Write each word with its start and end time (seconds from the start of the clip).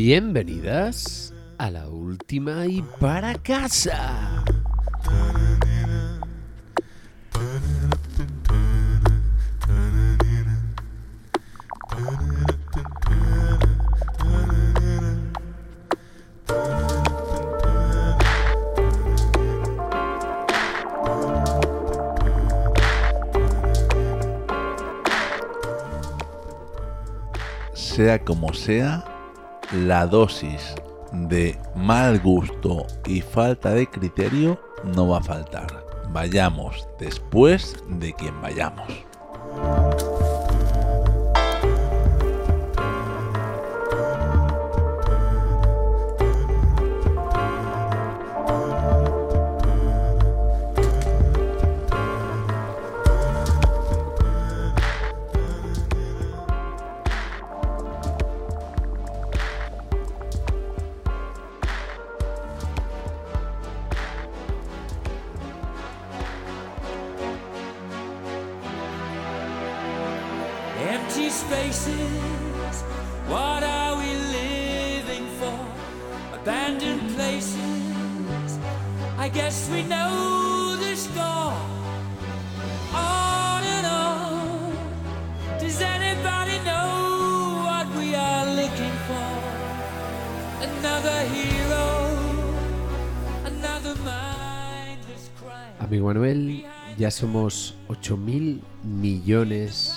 Bienvenidas 0.00 1.34
a 1.58 1.72
la 1.72 1.88
última 1.88 2.66
y 2.66 2.84
para 3.00 3.34
casa. 3.34 4.44
Sea 27.74 28.24
como 28.24 28.54
sea, 28.54 29.17
la 29.72 30.06
dosis 30.06 30.74
de 31.12 31.58
mal 31.74 32.18
gusto 32.20 32.86
y 33.06 33.20
falta 33.20 33.70
de 33.70 33.86
criterio 33.86 34.60
no 34.94 35.08
va 35.08 35.18
a 35.18 35.22
faltar. 35.22 35.66
Vayamos 36.10 36.88
después 36.98 37.76
de 37.88 38.12
quien 38.14 38.40
vayamos. 38.40 39.07
Amigo 95.88 96.06
Manuel, 96.08 96.64
ya 96.98 97.10
somos 97.10 97.74
8 97.88 98.16
mil 98.18 98.62
millones 98.84 99.94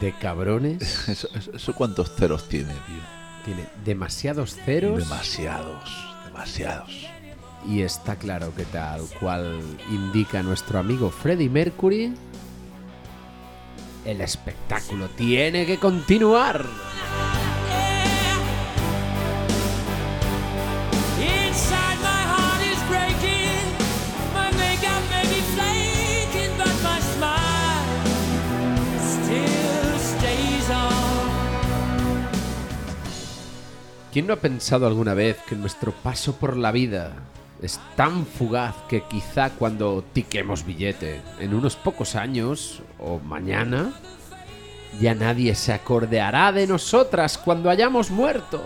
de 0.00 0.12
cabrones. 0.12 1.08
¿Eso, 1.08 1.28
eso- 1.34 1.52
eso 1.52 1.74
cuántos 1.74 2.14
ceros 2.14 2.48
tiene, 2.48 2.72
tío? 2.72 3.22
Tiene 3.44 3.64
demasiados 3.84 4.54
ceros 4.54 4.98
Demasiados, 4.98 5.90
demasiados. 6.26 7.08
y 7.66 7.82
está 7.82 8.14
claro 8.14 8.54
que 8.54 8.64
tal 8.64 9.02
cual 9.18 9.60
indica 9.90 10.44
nuestro 10.44 10.78
amigo 10.78 11.10
Freddie 11.10 11.48
Mercury, 11.50 12.14
el 14.04 14.20
espectáculo 14.20 15.08
tiene 15.08 15.66
que 15.66 15.78
continuar. 15.78 16.64
¿Quién 34.12 34.26
no 34.26 34.34
ha 34.34 34.40
pensado 34.40 34.86
alguna 34.86 35.14
vez 35.14 35.38
que 35.48 35.56
nuestro 35.56 35.90
paso 35.90 36.36
por 36.36 36.58
la 36.58 36.70
vida 36.70 37.12
es 37.62 37.80
tan 37.96 38.26
fugaz 38.26 38.74
que 38.86 39.04
quizá 39.04 39.48
cuando 39.48 40.04
tiquemos 40.12 40.66
billete 40.66 41.22
en 41.40 41.54
unos 41.54 41.76
pocos 41.76 42.14
años 42.14 42.82
o 42.98 43.18
mañana 43.20 43.94
ya 45.00 45.14
nadie 45.14 45.54
se 45.54 45.72
acordeará 45.72 46.52
de 46.52 46.66
nosotras 46.66 47.38
cuando 47.38 47.70
hayamos 47.70 48.10
muerto? 48.10 48.62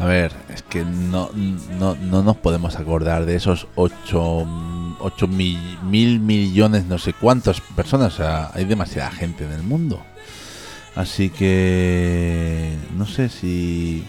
A 0.00 0.06
ver, 0.06 0.43
que 0.74 0.84
no, 0.84 1.30
no, 1.78 1.94
no 1.94 2.22
nos 2.24 2.36
podemos 2.36 2.74
acordar 2.76 3.24
de 3.26 3.36
esos 3.36 3.68
8, 3.76 4.46
mil, 5.28 5.78
mil 5.84 6.18
millones, 6.18 6.84
no 6.86 6.98
sé 6.98 7.12
cuántas 7.12 7.60
personas. 7.60 8.14
O 8.14 8.16
sea, 8.16 8.50
hay 8.54 8.64
demasiada 8.64 9.10
gente 9.12 9.44
en 9.44 9.52
el 9.52 9.62
mundo. 9.62 10.02
Así 10.96 11.30
que 11.30 12.76
no 12.96 13.06
sé 13.06 13.28
si 13.28 14.04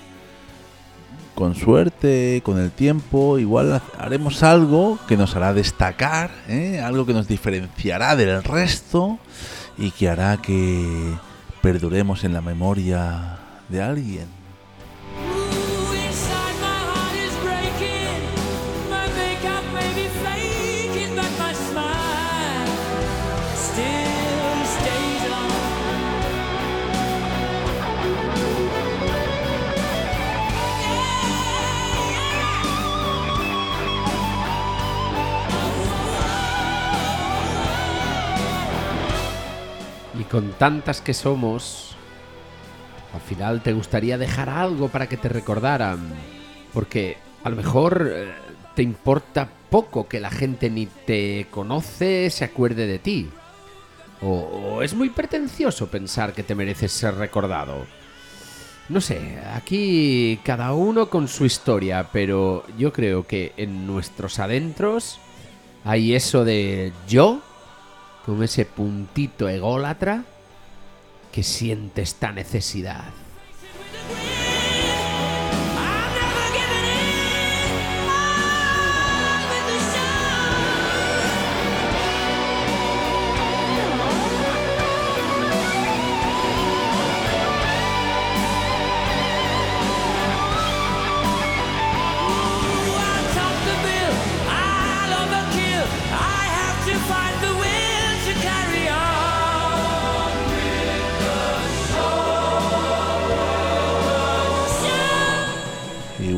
con 1.35 1.53
suerte, 1.55 2.41
con 2.43 2.59
el 2.59 2.71
tiempo, 2.71 3.37
igual 3.37 3.73
ha- 3.73 3.81
haremos 3.99 4.41
algo 4.41 4.97
que 5.07 5.17
nos 5.17 5.35
hará 5.35 5.53
destacar, 5.53 6.31
¿eh? 6.47 6.81
algo 6.83 7.05
que 7.05 7.13
nos 7.13 7.27
diferenciará 7.27 8.15
del 8.15 8.43
resto 8.43 9.19
y 9.77 9.91
que 9.91 10.09
hará 10.09 10.37
que 10.37 11.13
perduremos 11.61 12.23
en 12.23 12.33
la 12.33 12.41
memoria 12.41 13.37
de 13.69 13.81
alguien. 13.83 14.34
Con 40.35 40.51
tantas 40.51 41.00
que 41.00 41.13
somos, 41.13 41.96
al 43.13 43.22
final 43.22 43.62
te 43.62 43.72
gustaría 43.72 44.18
dejar 44.18 44.50
algo 44.50 44.90
para 44.90 45.07
que 45.07 45.16
te 45.16 45.29
recordaran. 45.29 46.13
Porque 46.73 47.16
a 47.46 47.50
lo 47.50 47.56
mejor 47.56 48.12
eh, 48.13 48.34
te 48.75 48.84
importa 48.84 49.47
poco 49.69 50.09
que 50.09 50.19
la 50.19 50.29
gente 50.29 50.69
ni 50.69 50.88
te 50.88 51.47
conoce 51.50 52.29
se 52.29 52.44
acuerde 52.44 52.85
de 52.85 53.00
ti. 53.00 53.29
O, 54.22 54.31
o 54.31 54.81
es 54.81 54.94
muy 54.94 55.09
pretencioso 55.09 55.88
pensar 55.88 56.34
que 56.34 56.44
te 56.44 56.53
mereces 56.53 56.91
ser 56.91 57.16
recordado. 57.16 57.85
No 58.90 59.00
sé, 59.00 59.40
aquí 59.53 60.42
cada 60.44 60.74
uno 60.74 61.09
con 61.09 61.30
su 61.30 61.45
historia, 61.45 62.09
pero 62.12 62.65
yo 62.77 62.92
creo 62.92 63.25
que 63.25 63.54
en 63.56 63.88
nuestros 63.88 64.39
adentros 64.39 65.18
hay 65.86 66.13
eso 66.13 66.44
de 66.44 66.92
yo 67.07 67.42
con 68.25 68.42
ese 68.42 68.65
puntito 68.65 69.48
ególatra 69.48 70.24
que 71.35 71.43
siente 71.43 72.01
esta 72.01 72.31
necesidad. 72.31 73.03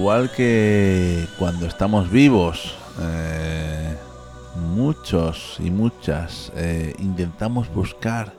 Igual 0.07 0.31
que 0.31 1.27
cuando 1.37 1.65
estamos 1.65 2.09
vivos, 2.09 2.77
eh, 3.01 3.93
muchos 4.55 5.57
y 5.59 5.69
muchas 5.69 6.49
eh, 6.55 6.95
intentamos 6.99 7.67
buscar 7.73 8.33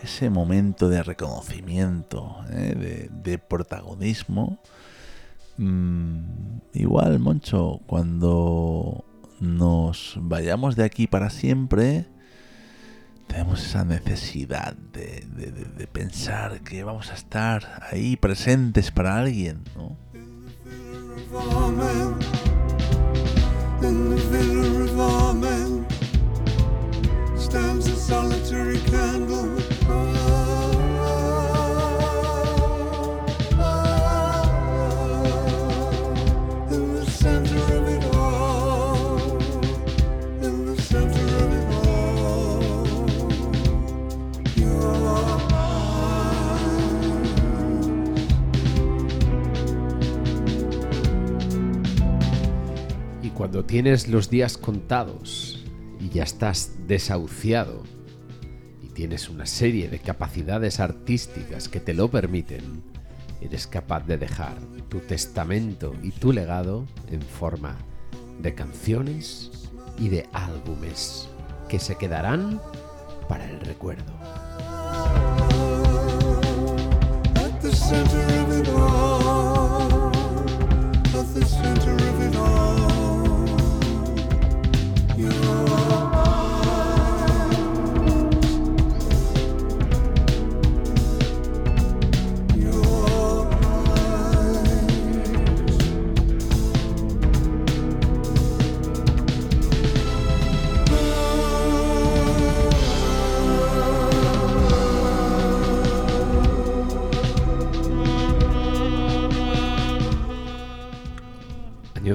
ese 0.00 0.30
momento 0.30 0.88
de 0.88 1.02
reconocimiento, 1.02 2.36
eh, 2.50 3.08
de, 3.10 3.38
protagonismo. 3.38 4.60
Mm, 5.56 6.20
igual, 6.74 7.18
Moncho, 7.18 7.80
cuando 7.88 9.04
nos 9.40 10.14
vayamos 10.20 10.76
de 10.76 10.84
aquí 10.84 11.08
para 11.08 11.30
siempre, 11.30 12.06
tenemos 13.26 13.60
esa 13.66 13.84
necesidad 13.84 14.74
de- 14.74 15.26
de 15.76 15.86
pensar 15.88 16.60
que 16.60 16.84
vamos 16.84 17.10
a 17.10 17.14
estar 17.14 17.88
ahí 17.90 18.14
presentes 18.14 18.92
para 18.92 19.18
alguien, 19.18 19.64
¿no? 19.74 19.96
Solitary 28.12 28.78
candle. 28.90 29.61
Cuando 53.52 53.66
tienes 53.66 54.08
los 54.08 54.30
días 54.30 54.56
contados 54.56 55.62
y 56.00 56.08
ya 56.08 56.22
estás 56.22 56.72
desahuciado 56.86 57.82
y 58.80 58.86
tienes 58.86 59.28
una 59.28 59.44
serie 59.44 59.90
de 59.90 59.98
capacidades 59.98 60.80
artísticas 60.80 61.68
que 61.68 61.78
te 61.78 61.92
lo 61.92 62.10
permiten, 62.10 62.82
eres 63.42 63.66
capaz 63.66 64.06
de 64.06 64.16
dejar 64.16 64.56
tu 64.88 65.00
testamento 65.00 65.94
y 66.02 66.12
tu 66.12 66.32
legado 66.32 66.86
en 67.10 67.20
forma 67.20 67.76
de 68.40 68.54
canciones 68.54 69.50
y 69.98 70.08
de 70.08 70.26
álbumes 70.32 71.28
que 71.68 71.78
se 71.78 71.96
quedarán 71.96 72.58
para 73.28 73.50
el 73.50 73.60
recuerdo. 73.60 74.14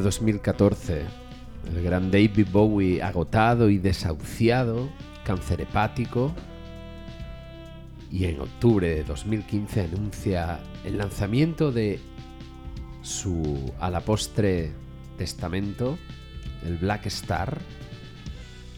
2014. 0.07 1.01
El 1.75 1.83
gran 1.83 2.09
David 2.09 2.47
Bowie 2.49 3.03
agotado 3.03 3.69
y 3.69 3.77
desahuciado, 3.77 4.89
cáncer 5.25 5.59
hepático. 5.59 6.33
Y 8.09 8.23
en 8.23 8.39
octubre 8.39 8.87
de 8.87 9.03
2015 9.03 9.81
anuncia 9.81 10.59
el 10.85 10.97
lanzamiento 10.97 11.73
de 11.73 11.99
su 13.01 13.73
a 13.81 13.89
la 13.89 13.99
postre 13.99 14.71
testamento, 15.17 15.97
el 16.65 16.77
Black 16.77 17.07
Star. 17.07 17.59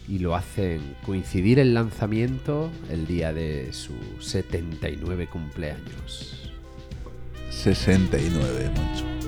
Y 0.08 0.18
lo 0.18 0.34
hacen 0.34 0.96
coincidir 1.06 1.60
el 1.60 1.74
lanzamiento 1.74 2.72
el 2.90 3.06
día 3.06 3.32
de 3.32 3.72
su 3.72 3.94
79 4.18 5.28
cumpleaños. 5.28 6.50
69, 7.50 8.70
mucho. 8.70 9.19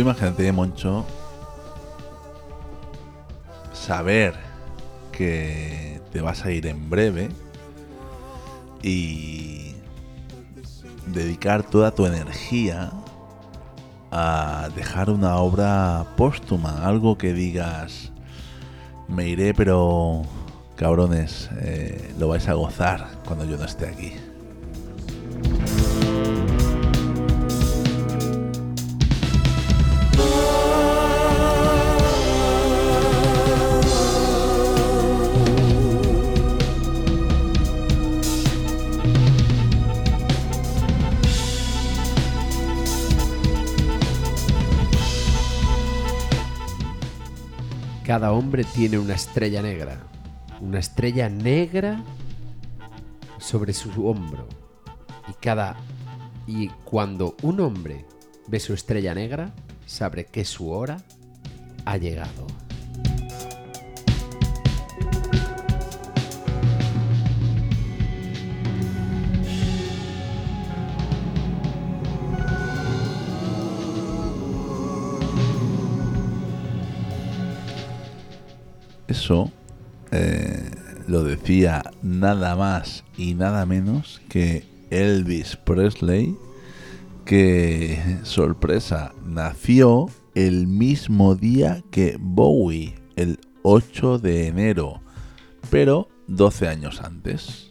Imagínate, 0.00 0.50
Moncho, 0.50 1.04
saber 3.72 4.34
que 5.12 6.00
te 6.12 6.22
vas 6.22 6.44
a 6.44 6.50
ir 6.52 6.66
en 6.66 6.88
breve 6.88 7.28
y 8.82 9.74
dedicar 11.06 11.62
toda 11.64 11.90
tu 11.94 12.06
energía 12.06 12.90
a 14.10 14.68
dejar 14.74 15.10
una 15.10 15.36
obra 15.36 16.06
póstuma, 16.16 16.86
algo 16.86 17.18
que 17.18 17.32
digas, 17.32 18.10
me 19.06 19.28
iré, 19.28 19.52
pero 19.54 20.22
cabrones, 20.76 21.50
eh, 21.60 22.14
lo 22.18 22.28
vais 22.28 22.48
a 22.48 22.54
gozar 22.54 23.06
cuando 23.26 23.44
yo 23.44 23.58
no 23.58 23.64
esté 23.64 23.86
aquí. 23.86 24.14
Hombre 48.50 48.64
tiene 48.64 48.98
una 48.98 49.14
estrella 49.14 49.62
negra. 49.62 49.96
Una 50.60 50.80
estrella 50.80 51.28
negra 51.28 52.02
sobre 53.38 53.72
su 53.72 54.08
hombro. 54.08 54.48
Y 55.28 55.34
cada. 55.40 55.76
Y 56.48 56.66
cuando 56.82 57.36
un 57.42 57.60
hombre 57.60 58.06
ve 58.48 58.58
su 58.58 58.74
estrella 58.74 59.14
negra, 59.14 59.54
sabe 59.86 60.24
que 60.24 60.44
su 60.44 60.68
hora 60.72 60.96
ha 61.84 61.96
llegado. 61.96 62.48
Eso 79.10 79.50
eh, 80.12 80.70
lo 81.08 81.24
decía 81.24 81.82
nada 82.00 82.54
más 82.54 83.04
y 83.18 83.34
nada 83.34 83.66
menos 83.66 84.22
que 84.28 84.64
Elvis 84.90 85.56
Presley, 85.56 86.36
que, 87.24 88.18
sorpresa, 88.22 89.12
nació 89.26 90.06
el 90.36 90.68
mismo 90.68 91.34
día 91.34 91.82
que 91.90 92.16
Bowie, 92.20 92.94
el 93.16 93.40
8 93.64 94.20
de 94.20 94.46
enero, 94.46 95.00
pero 95.70 96.08
12 96.28 96.68
años 96.68 97.00
antes. 97.00 97.69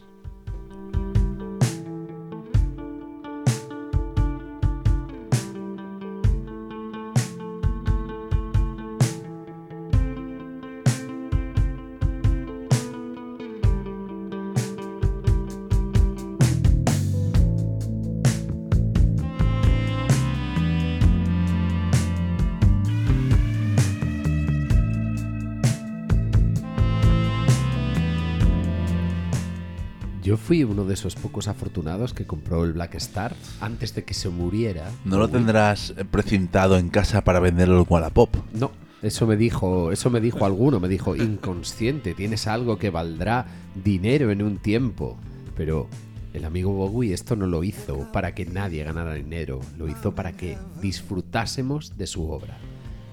Fui 30.50 30.64
uno 30.64 30.84
de 30.84 30.94
esos 30.94 31.14
pocos 31.14 31.46
afortunados 31.46 32.12
que 32.12 32.26
compró 32.26 32.64
el 32.64 32.72
Black 32.72 32.96
Star 32.96 33.36
antes 33.60 33.94
de 33.94 34.02
que 34.02 34.14
se 34.14 34.30
muriera. 34.30 34.90
No 35.04 35.16
lo 35.16 35.28
tendrás 35.28 35.94
eh, 35.96 36.04
precintado 36.04 36.76
en 36.76 36.88
casa 36.88 37.22
para 37.22 37.38
venderlo 37.38 37.78
en 37.78 37.86
Wallapop. 37.88 38.34
No, 38.52 38.72
Eso 39.00 39.28
me 39.28 39.36
dijo, 39.36 39.92
eso 39.92 40.10
me 40.10 40.20
dijo 40.20 40.44
alguno, 40.44 40.80
me 40.80 40.88
dijo, 40.88 41.14
inconsciente, 41.14 42.14
tienes 42.14 42.48
algo 42.48 42.78
que 42.78 42.90
valdrá 42.90 43.46
dinero 43.76 44.32
en 44.32 44.42
un 44.42 44.56
tiempo. 44.56 45.16
Pero 45.56 45.86
el 46.34 46.44
amigo 46.44 46.72
Bowie 46.72 47.14
esto 47.14 47.36
no 47.36 47.46
lo 47.46 47.62
hizo 47.62 48.10
para 48.10 48.34
que 48.34 48.44
nadie 48.44 48.82
ganara 48.82 49.14
dinero, 49.14 49.60
lo 49.78 49.86
hizo 49.86 50.16
para 50.16 50.32
que 50.32 50.58
disfrutásemos 50.82 51.96
de 51.96 52.08
su 52.08 52.28
obra. 52.28 52.58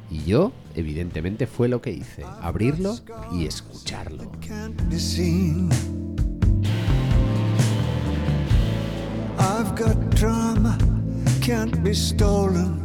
Y 0.09 0.23
yo, 0.23 0.53
evidentemente, 0.73 1.45
fue 1.45 1.67
lo 1.67 1.83
que 1.83 1.91
hice, 1.91 2.23
abrirlo 2.41 2.95
y 3.31 3.45
escucharlo. 3.45 4.31
I've 9.37 9.75
got 9.75 10.09
drama, 10.11 10.77
can't 11.41 11.83
be 11.83 11.93
stolen. 11.93 12.83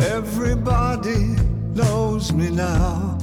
Everybody 0.00 1.36
knows 1.74 2.32
me 2.32 2.50
now. 2.50 3.15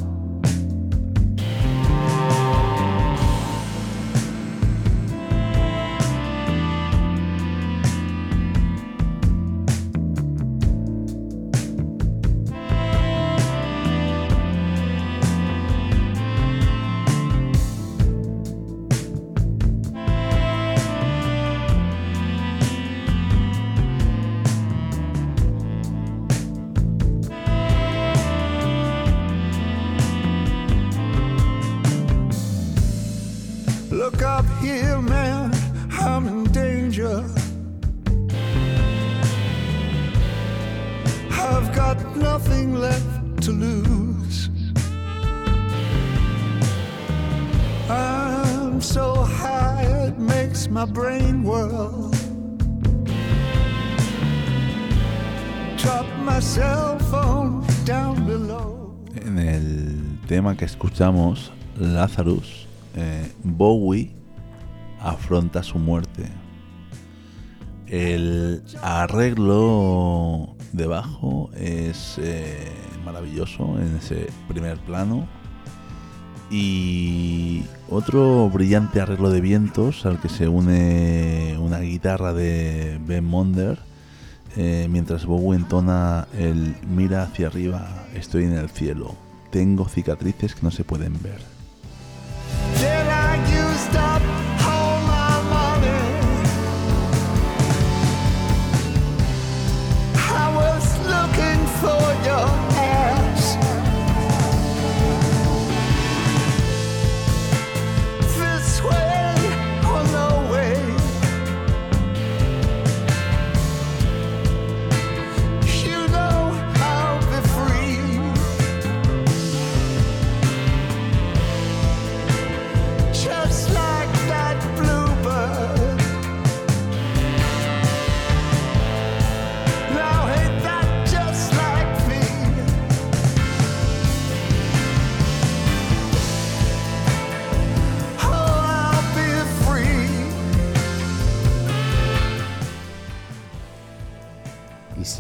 Up 34.44 34.62
here, 34.62 35.00
man, 35.02 35.52
I'm 35.92 36.28
in 36.28 36.44
danger. 36.52 37.24
I've 41.32 41.74
got 41.74 41.98
nothing 42.18 42.76
left 42.76 43.44
to 43.44 43.52
lose. 43.52 44.50
I'm 47.90 48.82
so 48.82 49.24
high 49.24 49.84
it 50.08 50.20
makes 50.20 50.68
my 50.68 50.86
brain 50.86 51.44
whirl. 51.44 52.12
Drop 55.78 56.06
my 56.24 56.40
cell 56.42 57.00
phone 57.12 57.66
down 57.86 58.26
below. 58.26 58.94
En 59.16 59.40
el 59.40 60.20
tema 60.28 60.56
que 60.58 60.66
escuchamos, 60.66 61.52
Lazarus, 61.78 62.68
eh, 62.96 63.32
Bowie 63.44 64.23
afronta 65.04 65.64
su 65.64 65.78
muerte. 65.78 66.28
El 67.88 68.64
arreglo 68.82 70.56
de 70.72 70.88
bajo 70.88 71.52
es 71.56 72.18
eh, 72.18 72.72
maravilloso 73.06 73.78
en 73.80 73.98
ese 73.98 74.28
primer 74.48 74.78
plano. 74.80 75.28
Y 76.50 77.64
otro 77.90 78.50
brillante 78.50 79.02
arreglo 79.02 79.30
de 79.30 79.42
vientos 79.42 80.06
al 80.06 80.20
que 80.20 80.30
se 80.30 80.48
une 80.48 81.58
una 81.60 81.80
guitarra 81.80 82.34
de 82.34 83.00
Ben 83.06 83.26
Monder 83.26 83.80
eh, 84.56 84.88
mientras 84.90 85.26
Bowie 85.26 85.58
entona 85.58 86.28
el 86.38 86.76
mira 86.88 87.24
hacia 87.24 87.48
arriba, 87.48 88.06
estoy 88.14 88.44
en 88.44 88.54
el 88.54 88.70
cielo, 88.70 89.16
tengo 89.50 89.88
cicatrices 89.88 90.54
que 90.54 90.62
no 90.62 90.70
se 90.70 90.84
pueden 90.84 91.14
ver. 91.24 91.53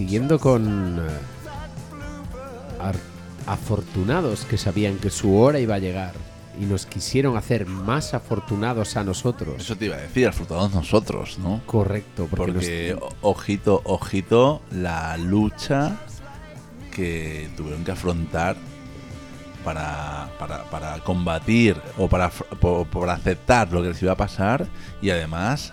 Siguiendo 0.03 0.37
con 0.37 0.99
eh, 0.99 1.09
afortunados 3.47 4.43
que 4.43 4.57
sabían 4.57 4.97
que 4.97 5.09
su 5.09 5.37
hora 5.37 5.61
iba 5.61 5.75
a 5.75 5.79
llegar 5.79 6.11
y 6.59 6.65
nos 6.65 6.85
quisieron 6.85 7.37
hacer 7.37 7.65
más 7.65 8.13
afortunados 8.13 8.97
a 8.97 9.05
nosotros. 9.05 9.55
Eso 9.59 9.77
te 9.77 9.85
iba 9.85 9.95
a 9.95 10.01
decir, 10.01 10.27
afrontados 10.27 10.73
nosotros, 10.73 11.39
¿no? 11.39 11.61
Correcto, 11.65 12.27
porque, 12.29 12.51
Porque, 12.51 12.97
ojito, 13.21 13.81
ojito, 13.85 14.61
la 14.71 15.15
lucha 15.15 15.95
que 16.93 17.49
tuvieron 17.55 17.85
que 17.85 17.91
afrontar 17.91 18.57
para, 19.63 20.31
para, 20.37 20.65
para 20.65 20.99
combatir 20.99 21.77
o 21.97 22.09
para, 22.09 22.29
por 22.29 23.09
aceptar 23.09 23.71
lo 23.71 23.81
que 23.81 23.87
les 23.87 24.01
iba 24.01 24.11
a 24.11 24.17
pasar 24.17 24.67
y 25.01 25.11
además 25.11 25.71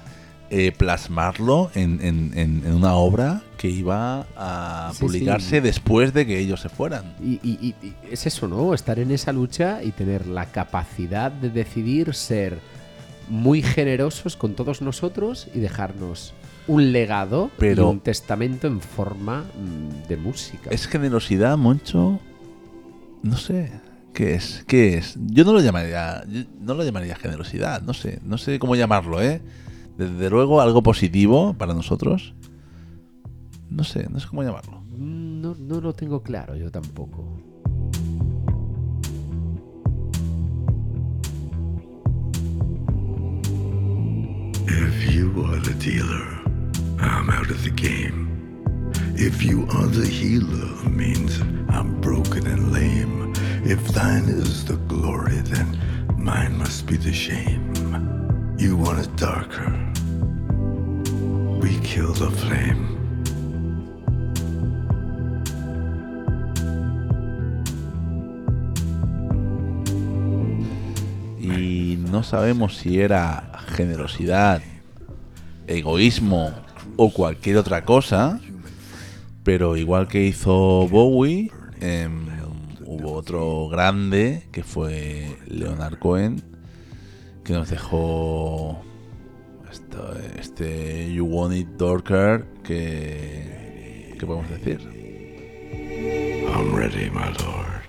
eh, 0.50 0.72
plasmarlo 0.76 1.70
en, 1.74 2.00
en- 2.02 2.32
en- 2.36 2.72
una 2.74 2.94
obra 2.94 3.42
que 3.56 3.68
iba 3.68 4.26
a 4.36 4.90
Sí, 4.94 5.00
publicarse 5.00 5.56
sí. 5.56 5.60
después 5.60 6.12
de 6.12 6.26
que 6.26 6.38
ellos 6.38 6.60
se 6.60 6.68
fueran. 6.68 7.14
Y, 7.22 7.34
y- 7.42 7.74
y- 7.82 7.94
es 8.10 8.26
eso, 8.26 8.48
¿no? 8.48 8.74
Estar 8.74 8.98
en 8.98 9.10
esa 9.12 9.32
lucha 9.32 9.82
y 9.82 9.92
tener 9.92 10.26
la 10.26 10.46
capacidad 10.46 11.30
de 11.30 11.50
decidir 11.50 12.14
ser 12.14 12.58
muy 13.28 13.62
generosos 13.62 14.36
con 14.36 14.54
todos 14.54 14.82
nosotros 14.82 15.46
y 15.54 15.60
dejarnos 15.60 16.34
un 16.66 16.90
legado 16.92 17.50
Pero- 17.58 17.84
y 17.84 17.86
un 17.92 18.00
testamento 18.00 18.66
en 18.66 18.80
forma 18.80 19.42
mm, 19.44 20.08
de 20.08 20.16
música. 20.16 20.70
Es 20.70 20.86
generosidad, 20.88 21.56
Moncho. 21.56 22.18
No 23.22 23.36
sé. 23.36 23.70
¿Qué 24.14 24.34
es? 24.34 24.64
¿Qué 24.66 24.96
es? 24.98 25.16
Yo 25.26 25.44
no 25.44 25.52
lo 25.52 25.60
llamaría. 25.60 26.24
no 26.60 26.74
lo 26.74 26.82
llamaría 26.82 27.14
generosidad. 27.14 27.82
No 27.82 27.94
sé. 27.94 28.18
No 28.24 28.36
sé 28.38 28.58
cómo 28.58 28.74
llamarlo, 28.74 29.22
¿eh? 29.22 29.40
Desde 30.00 30.30
luego, 30.30 30.62
algo 30.62 30.82
positivo 30.82 31.52
para 31.52 31.74
nosotros. 31.74 32.32
No 33.68 33.84
sé, 33.84 34.08
no 34.08 34.18
sé 34.18 34.28
cómo 34.28 34.42
llamarlo. 34.42 34.82
No, 34.96 35.54
no 35.54 35.80
lo 35.82 35.92
tengo 35.92 36.22
claro, 36.22 36.56
yo 36.56 36.70
tampoco. 36.70 37.22
If 44.66 45.14
you 45.14 45.44
are 45.44 45.60
the 45.60 45.74
dealer, 45.74 46.24
I'm 46.98 47.28
out 47.28 47.50
of 47.50 47.62
the 47.62 47.70
game. 47.70 48.30
If 49.16 49.42
you 49.42 49.66
are 49.68 49.86
the 49.86 50.06
healer, 50.06 50.88
means 50.88 51.42
I'm 51.68 52.00
broken 52.00 52.46
and 52.46 52.72
lame. 52.72 53.34
If 53.66 53.86
thine 53.88 54.30
is 54.30 54.64
the 54.64 54.78
glory, 54.88 55.42
then 55.44 55.78
mine 56.16 56.56
must 56.56 56.86
be 56.86 56.96
the 56.96 57.12
shame. 57.12 57.74
You 58.56 58.78
want 58.78 59.00
it 59.00 59.14
darker. 59.16 59.89
We 61.60 61.78
flame. 62.30 62.88
Y 71.38 71.98
no 72.10 72.22
sabemos 72.22 72.78
si 72.78 73.00
era 73.00 73.52
generosidad, 73.68 74.62
egoísmo 75.66 76.52
o 76.96 77.12
cualquier 77.12 77.58
otra 77.58 77.84
cosa. 77.84 78.40
Pero 79.44 79.76
igual 79.76 80.08
que 80.08 80.24
hizo 80.26 80.88
Bowie, 80.88 81.50
em, 81.80 82.26
hubo 82.84 83.12
otro 83.12 83.68
grande 83.68 84.46
que 84.52 84.62
fue 84.62 85.36
Leonard 85.46 85.98
Cohen, 85.98 86.42
que 87.44 87.52
nos 87.52 87.70
dejó 87.70 88.82
esto- 89.70 90.14
este 90.38 91.10
You 91.12 91.24
Want 91.26 91.54
It 91.54 91.68
Darker, 91.78 92.44
que 92.62 94.14
¿Qué 94.18 94.26
podemos 94.26 94.50
decir? 94.50 94.80
I'm 96.52 96.74
ready, 96.74 97.08
my 97.10 97.32
lord. 97.42 97.80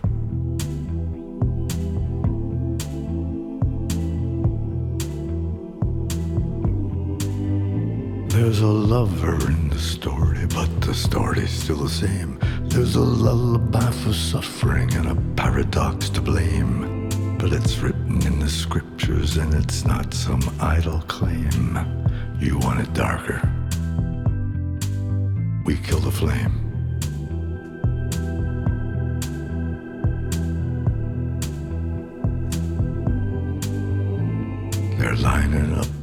There's 8.30 8.62
a 8.62 8.66
lover 8.68 9.36
in 9.50 9.70
the 9.70 9.80
story, 9.80 10.46
but 10.48 10.70
the 10.82 10.94
story's 10.94 11.50
still 11.52 11.78
the 11.84 11.90
same. 11.90 12.40
There's 12.64 12.96
a 12.96 13.02
lullaby 13.02 13.92
for 13.92 14.14
suffering 14.14 14.94
and 14.96 15.08
a 15.10 15.16
paradox 15.36 16.10
to 16.12 16.22
blame. 16.22 16.91
But 17.42 17.54
it's 17.54 17.80
written 17.80 18.24
in 18.28 18.38
the 18.38 18.48
scriptures 18.48 19.38
and 19.38 19.52
it's 19.56 19.84
not 19.84 20.14
some 20.14 20.44
idle 20.60 21.02
claim. 21.08 21.76
You 22.40 22.60
want 22.60 22.82
it 22.82 22.94
darker? 22.94 23.42
We 25.66 25.78
kill 25.78 26.02
the 26.02 26.12
flame. 26.12 26.54
They're 35.00 35.16
lining 35.16 35.74
up 35.80 36.01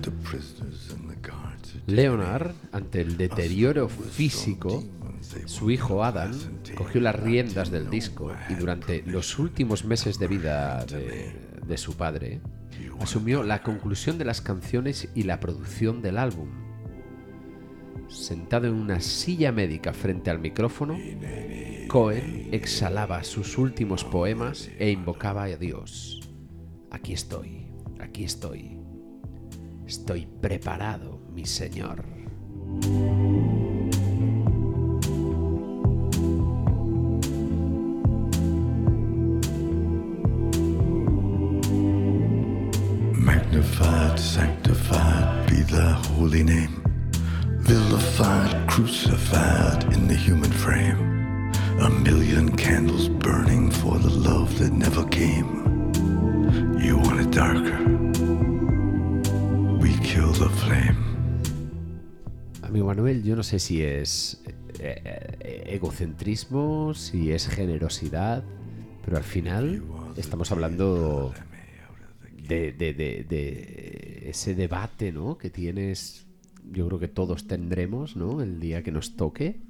Leonard, 1.88 2.52
ante 2.70 3.00
el 3.00 3.16
deterioro 3.16 3.88
físico, 3.88 4.84
su 5.46 5.70
hijo 5.70 6.04
Adam 6.04 6.32
cogió 6.76 7.00
las 7.00 7.18
riendas 7.18 7.70
del 7.70 7.88
disco 7.88 8.30
y 8.50 8.54
durante 8.54 9.02
los 9.06 9.38
últimos 9.38 9.86
meses 9.86 10.18
de 10.18 10.28
vida 10.28 10.84
de, 10.84 11.32
de 11.66 11.78
su 11.78 11.96
padre, 11.96 12.42
asumió 13.00 13.42
la 13.42 13.62
conclusión 13.62 14.18
de 14.18 14.26
las 14.26 14.42
canciones 14.42 15.08
y 15.14 15.22
la 15.22 15.40
producción 15.40 16.02
del 16.02 16.18
álbum. 16.18 16.50
Sentado 18.08 18.66
en 18.66 18.74
una 18.74 19.00
silla 19.00 19.50
médica 19.50 19.94
frente 19.94 20.30
al 20.30 20.40
micrófono, 20.40 20.98
Cohen 21.88 22.50
exhalaba 22.52 23.24
sus 23.24 23.56
últimos 23.56 24.04
poemas 24.04 24.70
e 24.78 24.90
invocaba 24.90 25.44
a 25.44 25.56
Dios. 25.56 26.20
Aquí 26.90 27.14
estoy, 27.14 27.66
aquí 27.98 28.24
estoy. 28.24 28.78
Estoy 29.86 30.26
preparado, 30.42 31.17
mi 31.38 31.44
señor. 31.46 31.98
Magnified, 43.14 44.18
sanctified 44.18 45.46
be 45.48 45.62
thy 45.62 45.92
holy 46.08 46.42
name. 46.42 46.82
Vilified, 47.60 48.68
crucified 48.68 49.84
in 49.94 50.08
the 50.08 50.16
human 50.16 50.50
frame. 50.50 51.52
A 51.80 51.88
million 51.88 52.56
candles 52.56 53.08
burning 53.08 53.70
for 53.70 53.96
the 53.98 54.10
love 54.10 54.58
that 54.58 54.72
never 54.72 55.04
came. 55.06 55.50
You 56.84 56.98
want 56.98 57.20
it 57.20 57.30
darker? 57.30 57.78
We 59.82 59.90
kill 59.98 60.32
the 60.32 60.50
flame. 60.62 61.17
Amigo 62.68 62.86
Manuel, 62.86 63.22
yo 63.22 63.34
no 63.34 63.42
sé 63.42 63.58
si 63.58 63.82
es 63.82 64.42
eh, 64.78 65.00
eh, 65.40 65.62
egocentrismo, 65.68 66.92
si 66.94 67.32
es 67.32 67.48
generosidad, 67.48 68.44
pero 69.04 69.16
al 69.16 69.24
final 69.24 69.82
estamos 70.16 70.52
hablando 70.52 71.32
de, 72.46 72.72
de- 72.72 72.92
de- 72.94 73.24
de 73.28 74.24
ese 74.28 74.54
debate 74.54 75.12
¿no? 75.12 75.38
que 75.38 75.48
tienes, 75.48 76.26
yo 76.70 76.86
creo 76.88 76.98
que 76.98 77.08
todos 77.08 77.46
tendremos 77.46 78.16
¿no? 78.16 78.42
el 78.42 78.60
día 78.60 78.82
que 78.82 78.92
nos 78.92 79.16
toque, 79.16 79.60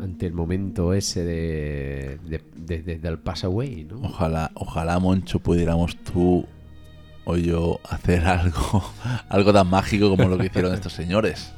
ante 0.00 0.26
el 0.26 0.32
momento 0.34 0.94
ese 0.94 1.24
de, 1.24 2.18
de- 2.28 2.42
de- 2.54 2.82
de- 2.82 2.98
del 2.98 3.18
pass 3.18 3.42
away. 3.42 3.84
¿no? 3.84 3.96
Ojalá, 4.02 4.52
ojalá, 4.54 5.00
Moncho, 5.00 5.40
pudiéramos 5.40 5.96
tú 5.96 6.46
o 7.24 7.36
yo 7.36 7.80
hacer 7.90 8.24
algo, 8.24 8.84
algo 9.28 9.52
tan 9.52 9.68
mágico 9.68 10.10
como 10.10 10.28
lo 10.28 10.38
que 10.38 10.46
hicieron 10.46 10.72
estos 10.74 10.92
señores. 10.92 11.52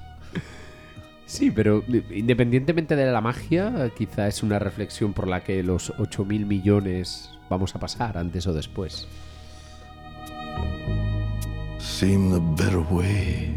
Sí, 1.26 1.50
pero 1.50 1.82
independientemente 2.10 2.96
de 2.96 3.10
la 3.10 3.20
magia, 3.20 3.90
quizá 3.96 4.28
es 4.28 4.42
una 4.42 4.58
reflexión 4.58 5.12
por 5.12 5.26
la 5.26 5.42
que 5.42 5.62
los 5.62 5.92
8.000 5.94 6.46
millones 6.46 7.30
vamos 7.48 7.74
a 7.74 7.80
pasar 7.80 8.18
antes 8.18 8.46
o 8.46 8.52
después. 8.52 9.08
Seemed 11.78 12.32
the 12.32 12.62
better 12.62 12.80
way. 12.90 13.50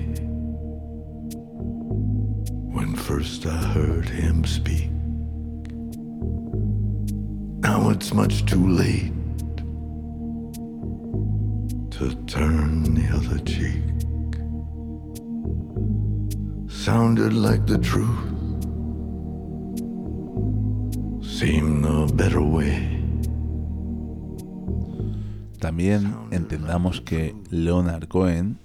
When 2.73 2.95
first 2.95 3.45
I 3.45 3.57
heard 3.73 4.09
him 4.09 4.43
speak. 4.45 4.91
Now 7.61 7.89
it's 7.89 8.13
much 8.13 8.45
too 8.45 8.67
late 8.67 9.11
to 11.91 12.13
turn 12.27 12.93
the 12.93 13.07
other 13.15 13.39
cheek. 13.43 14.06
También 25.59 26.15
entendamos 26.31 27.01
que 27.01 27.35
Leonard 27.49 28.07
Cohen, 28.07 28.57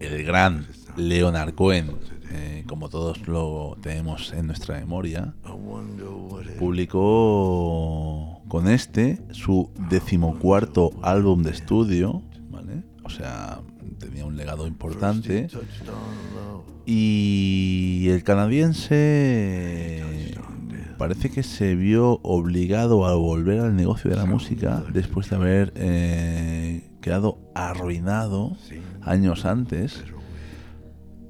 el 0.00 0.22
gran 0.24 0.66
Leonard 0.98 1.54
Cohen, 1.54 1.92
eh, 2.30 2.62
como 2.68 2.90
todos 2.90 3.26
lo 3.26 3.78
tenemos 3.80 4.34
en 4.34 4.46
nuestra 4.48 4.78
memoria, 4.78 5.34
publicó 6.58 8.42
con 8.48 8.68
este 8.68 9.22
su 9.30 9.70
decimocuarto 9.88 10.90
álbum 11.00 11.42
de 11.42 11.52
estudio, 11.52 12.22
¿vale? 12.50 12.82
O 13.02 13.08
sea, 13.08 13.62
tenía 13.98 14.26
un 14.26 14.36
legado 14.36 14.66
importante. 14.66 15.48
Y 16.86 18.08
el 18.10 18.22
canadiense 18.24 20.02
parece 20.98 21.30
que 21.30 21.42
se 21.42 21.74
vio 21.74 22.20
obligado 22.22 23.06
a 23.06 23.14
volver 23.14 23.60
al 23.60 23.76
negocio 23.76 24.10
de 24.10 24.16
la 24.16 24.26
música 24.26 24.82
después 24.92 25.30
de 25.30 25.36
haber 25.36 25.72
eh, 25.76 26.90
quedado 27.00 27.38
arruinado 27.54 28.56
años 29.02 29.44
antes. 29.44 30.04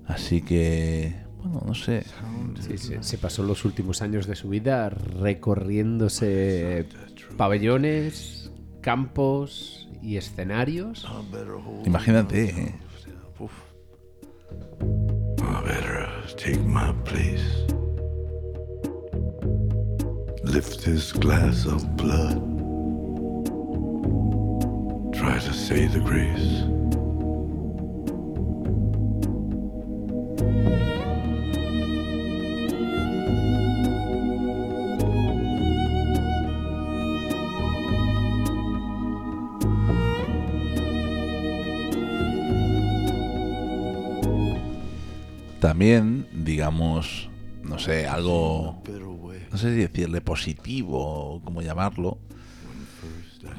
Así 0.07 0.43
que, 0.43 1.15
bueno, 1.39 1.63
no 1.67 1.75
sé. 1.75 2.05
Sí, 2.61 2.79
sí, 2.79 2.95
se 3.01 3.19
pasó 3.19 3.43
los 3.43 3.65
últimos 3.65 4.03
años 4.03 4.27
de 4.27 4.37
su 4.37 4.49
vida 4.49 4.91
recorriéndose 4.91 6.87
pabellones, 7.37 8.53
campos 8.81 9.89
y 10.03 10.17
escenarios. 10.17 11.07
Imagínate, 11.85 12.45
¿eh? 12.45 12.75
Take 16.37 16.61
my 16.65 16.93
place. 17.05 17.63
Lift 20.43 20.85
this 20.85 21.13
glass 21.13 21.65
of 21.65 21.97
blood. 21.97 22.41
Try 25.15 25.39
to 25.39 25.53
say 25.53 25.87
the 25.87 26.01
grace. 26.01 26.65
También, 45.61 46.24
digamos, 46.55 47.29
no 47.65 47.81
sé, 47.81 48.07
algo, 48.07 48.81
no 49.51 49.59
sé 49.59 49.71
si 49.75 49.81
decirle 49.81 50.21
positivo 50.21 50.99
o 51.35 51.43
cómo 51.43 51.63
llamarlo, 51.63 52.19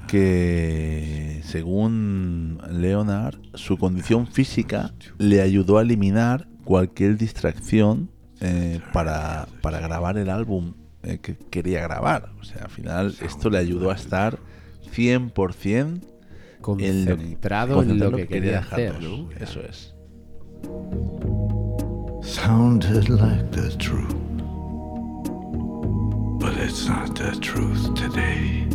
que 0.08 1.42
según 1.44 2.60
Leonard, 2.72 3.36
su 3.54 3.78
condición 3.78 4.28
física 4.28 4.94
le 5.18 5.42
ayudó 5.42 5.78
a 5.78 5.82
eliminar 5.82 6.48
cualquier 6.64 7.18
distracción 7.18 8.10
eh, 8.40 8.80
para, 8.94 9.48
para 9.62 9.82
grabar 9.82 10.18
el 10.18 10.30
álbum 10.30 10.74
eh, 11.04 11.18
que 11.22 11.36
quería 11.36 11.82
grabar. 11.82 12.32
O 12.40 12.46
sea, 12.46 12.64
al 12.64 12.70
final 12.70 13.14
esto 13.22 13.50
le 13.50 13.58
ayudó 13.58 13.92
a 13.92 13.96
estar 13.96 14.40
100% 14.96 16.00
en 16.80 17.06
lo 17.06 17.18
que- 17.18 17.24
Concentrado 17.26 17.74
en 17.74 17.78
concentrado 17.80 18.12
lo 18.12 18.18
que 18.18 18.28
quería 18.28 18.60
hacer, 18.60 18.94
dejarnos. 18.94 19.20
¿no? 19.20 19.32
Eso 19.40 19.60
es. 19.60 19.94
Sounded 22.36 23.08
like 23.08 23.50
the 23.52 23.74
truth. 23.78 24.14
But 26.38 26.58
it's 26.58 26.86
not 26.86 27.16
the 27.16 27.32
truth 27.40 27.96
today. 27.96 28.68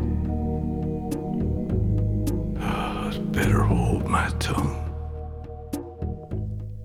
I'd 2.58 3.20
better 3.32 3.60
hold 3.62 4.08
my 4.08 4.30
tongue. 4.38 4.78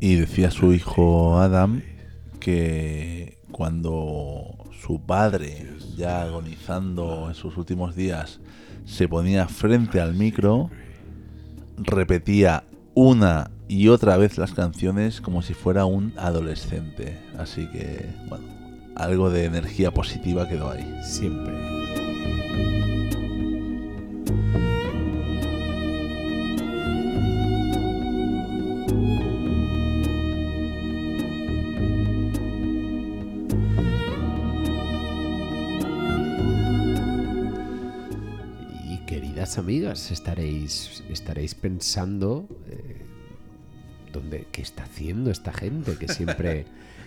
Y 0.02 0.16
decía 0.16 0.52
su 0.52 0.74
hijo 0.74 1.40
Adam 1.40 1.82
que, 2.42 3.38
cuando 3.52 4.58
su 4.86 5.00
padre, 5.00 5.70
ya 5.96 6.24
agonizando 6.24 7.30
en 7.30 7.36
sus 7.36 7.56
últimos 7.56 7.96
días, 7.96 8.42
se 8.84 9.08
ponía 9.08 9.48
frente 9.48 10.02
al 10.02 10.14
micro, 10.14 10.70
repetía 11.78 12.66
una 12.94 13.50
y 13.68 13.88
otra 13.88 14.18
vez 14.18 14.38
las 14.38 14.54
canciones 14.54 15.22
como 15.22 15.42
si 15.42 15.54
fuera 15.54 15.86
un 15.86 16.14
adolescente. 16.18 17.18
Así 17.38 17.68
que, 17.72 18.06
bueno, 18.28 18.46
algo 18.96 19.30
de 19.30 19.46
energía 19.46 19.92
positiva 19.92 20.48
quedó 20.48 20.70
ahí. 20.70 21.00
Siempre. 21.04 21.54
Amigas, 39.58 40.12
estaréis, 40.12 41.02
estaréis 41.10 41.56
pensando 41.56 42.46
eh, 42.68 42.85
dónde, 44.36 44.48
qué 44.52 44.62
está 44.62 44.84
haciendo 44.84 45.32
esta 45.32 45.54
gente 45.54 45.98
que 45.98 46.08
siempre, 46.08 46.66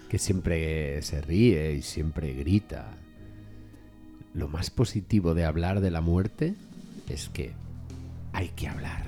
que 0.08 0.18
siempre 0.18 1.02
se 1.02 1.20
ríe 1.20 1.72
y 1.72 1.82
siempre 1.82 2.32
grita. 2.34 2.90
Lo 4.34 4.48
más 4.48 4.70
positivo 4.70 5.34
de 5.34 5.44
hablar 5.44 5.80
de 5.80 5.90
la 5.90 6.00
muerte 6.00 6.54
es 7.08 7.28
que 7.28 7.52
hay 8.32 8.48
que 8.48 8.68
hablar 8.68 9.04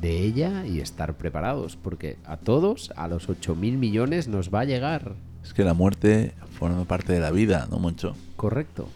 de 0.00 0.18
ella 0.18 0.66
y 0.66 0.80
estar 0.80 1.16
preparados, 1.16 1.76
porque 1.76 2.16
a 2.24 2.38
todos, 2.38 2.92
a 2.96 3.08
los 3.08 3.28
8 3.28 3.54
mil 3.54 3.76
millones, 3.76 4.26
nos 4.26 4.52
va 4.52 4.60
a 4.60 4.64
llegar. 4.64 5.14
Es 5.44 5.52
que 5.52 5.64
la 5.64 5.74
muerte 5.74 6.34
forma 6.58 6.84
parte 6.84 7.12
de 7.12 7.20
la 7.20 7.30
vida, 7.30 7.68
¿no, 7.70 7.78
Moncho? 7.78 8.16
Correcto. 8.36 8.88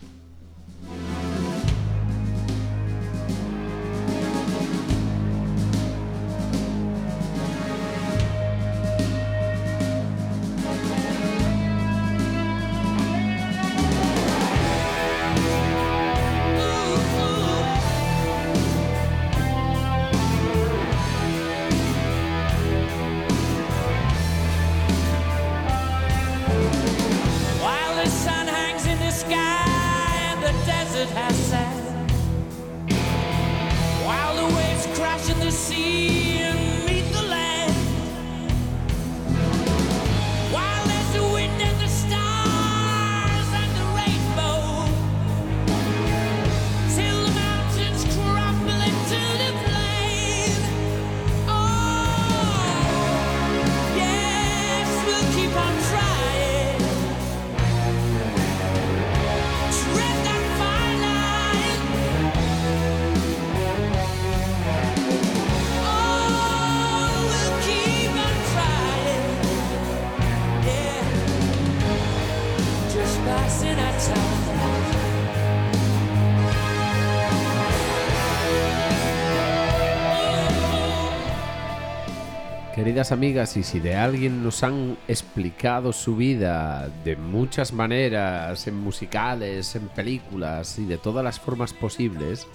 Queridas 82.86 83.10
amigas, 83.10 83.56
y 83.56 83.64
si 83.64 83.80
de 83.80 83.96
alguien 83.96 84.44
nos 84.44 84.62
han 84.62 84.96
explicado 85.08 85.92
su 85.92 86.14
vida 86.14 86.88
de 87.04 87.16
muchas 87.16 87.72
maneras, 87.72 88.64
en 88.68 88.76
musicales, 88.76 89.74
en 89.74 89.88
películas 89.88 90.78
y 90.78 90.84
de 90.84 90.96
todas 90.96 91.24
las 91.24 91.40
formas 91.40 91.72
posibles, 91.72 92.46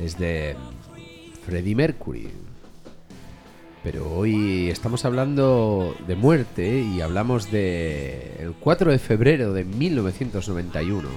es 0.00 0.18
de 0.18 0.56
Freddie 1.46 1.76
Mercury. 1.76 2.30
Pero 3.84 4.10
hoy 4.10 4.68
estamos 4.70 5.04
hablando 5.04 5.94
de 6.04 6.16
muerte 6.16 6.80
y 6.80 7.00
hablamos 7.00 7.52
de 7.52 8.38
el 8.40 8.54
4 8.54 8.90
de 8.90 8.98
febrero 8.98 9.52
de 9.52 9.62
1991, 9.62 11.08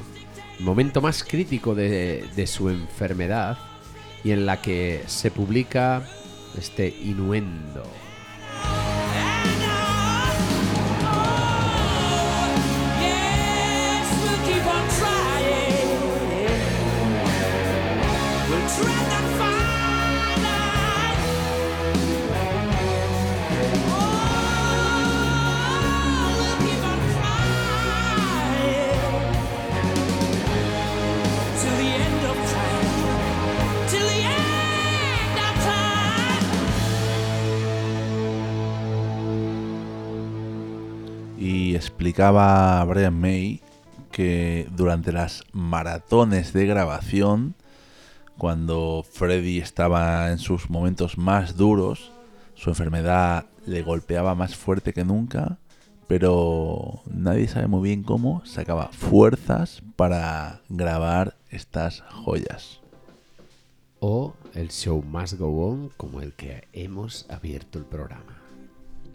el 0.60 0.64
momento 0.64 1.02
más 1.02 1.24
crítico 1.24 1.74
de, 1.74 2.24
de 2.36 2.46
su 2.46 2.70
enfermedad 2.70 3.58
y 4.24 4.30
en 4.30 4.46
la 4.46 4.62
que 4.62 5.02
se 5.08 5.32
publica 5.32 6.04
este 6.56 6.88
innuendo. 6.88 7.84
Explicaba 42.14 42.86
Brian 42.86 43.20
May 43.20 43.60
que 44.12 44.68
durante 44.70 45.12
las 45.12 45.46
maratones 45.52 46.54
de 46.54 46.68
grabación, 46.68 47.56
cuando 48.38 49.04
Freddy 49.14 49.58
estaba 49.58 50.30
en 50.30 50.38
sus 50.38 50.70
momentos 50.70 51.18
más 51.18 51.58
duros, 51.58 52.12
su 52.54 52.70
enfermedad 52.70 53.46
le 53.66 53.82
golpeaba 53.82 54.36
más 54.36 54.56
fuerte 54.56 54.94
que 54.94 55.04
nunca, 55.04 55.58
pero 56.06 57.02
nadie 57.08 57.48
sabe 57.48 57.66
muy 57.66 57.82
bien 57.82 58.04
cómo 58.04 58.46
sacaba 58.46 58.90
fuerzas 58.90 59.82
para 59.96 60.62
grabar 60.70 61.36
estas 61.50 62.02
joyas. 62.12 62.80
o 64.00 64.36
el 64.54 64.70
show 64.70 65.02
must 65.02 65.40
go 65.40 65.68
on 65.68 65.90
como 65.98 66.22
el 66.22 66.34
que 66.34 66.68
hemos 66.74 67.26
abierto 67.28 67.80
el 67.80 67.86
programa. 67.86 68.43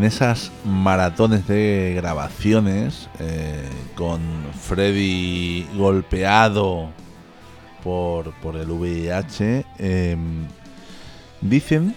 En 0.00 0.06
esas 0.06 0.50
maratones 0.64 1.46
de 1.46 1.92
grabaciones, 1.94 3.10
eh, 3.18 3.68
con 3.94 4.22
Freddy 4.58 5.66
golpeado 5.76 6.88
por, 7.84 8.32
por 8.40 8.56
el 8.56 8.70
VIH, 8.70 9.66
eh, 9.78 10.16
dicen 11.42 11.94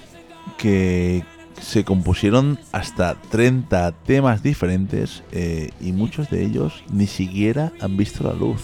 que 0.57 1.23
se 1.61 1.85
compusieron 1.85 2.59
hasta 2.73 3.15
30 3.15 3.93
temas 4.05 4.43
diferentes 4.43 5.23
eh, 5.31 5.69
y 5.79 5.93
muchos 5.93 6.29
de 6.29 6.43
ellos 6.43 6.83
ni 6.91 7.07
siquiera 7.07 7.71
han 7.79 7.95
visto 7.95 8.25
la 8.25 8.33
luz. 8.33 8.59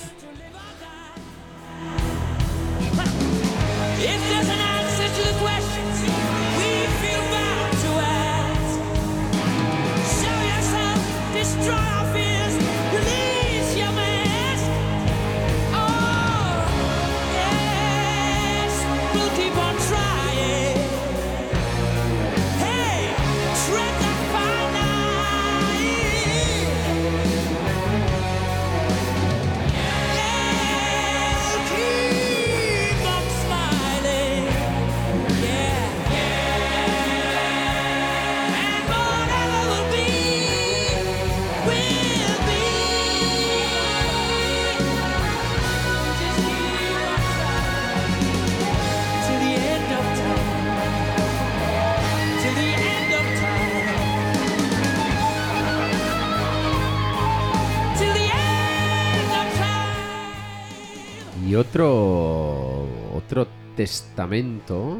Testamento 63.89 64.99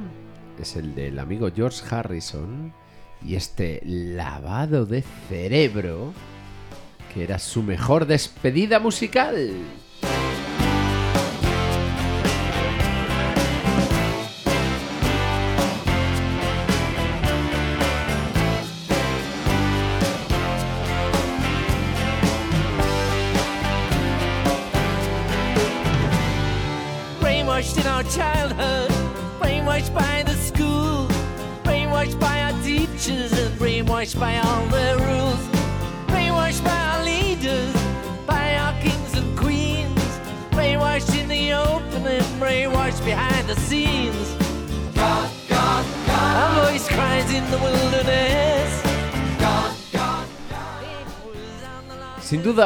es 0.59 0.75
el 0.75 0.95
del 0.95 1.19
amigo 1.19 1.51
George 1.55 1.83
Harrison 1.91 2.73
y 3.23 3.35
este 3.35 3.83
lavado 3.85 4.87
de 4.87 5.03
cerebro 5.29 6.11
que 7.13 7.23
era 7.23 7.37
su 7.37 7.61
mejor 7.61 8.07
despedida 8.07 8.79
musical. 8.79 9.51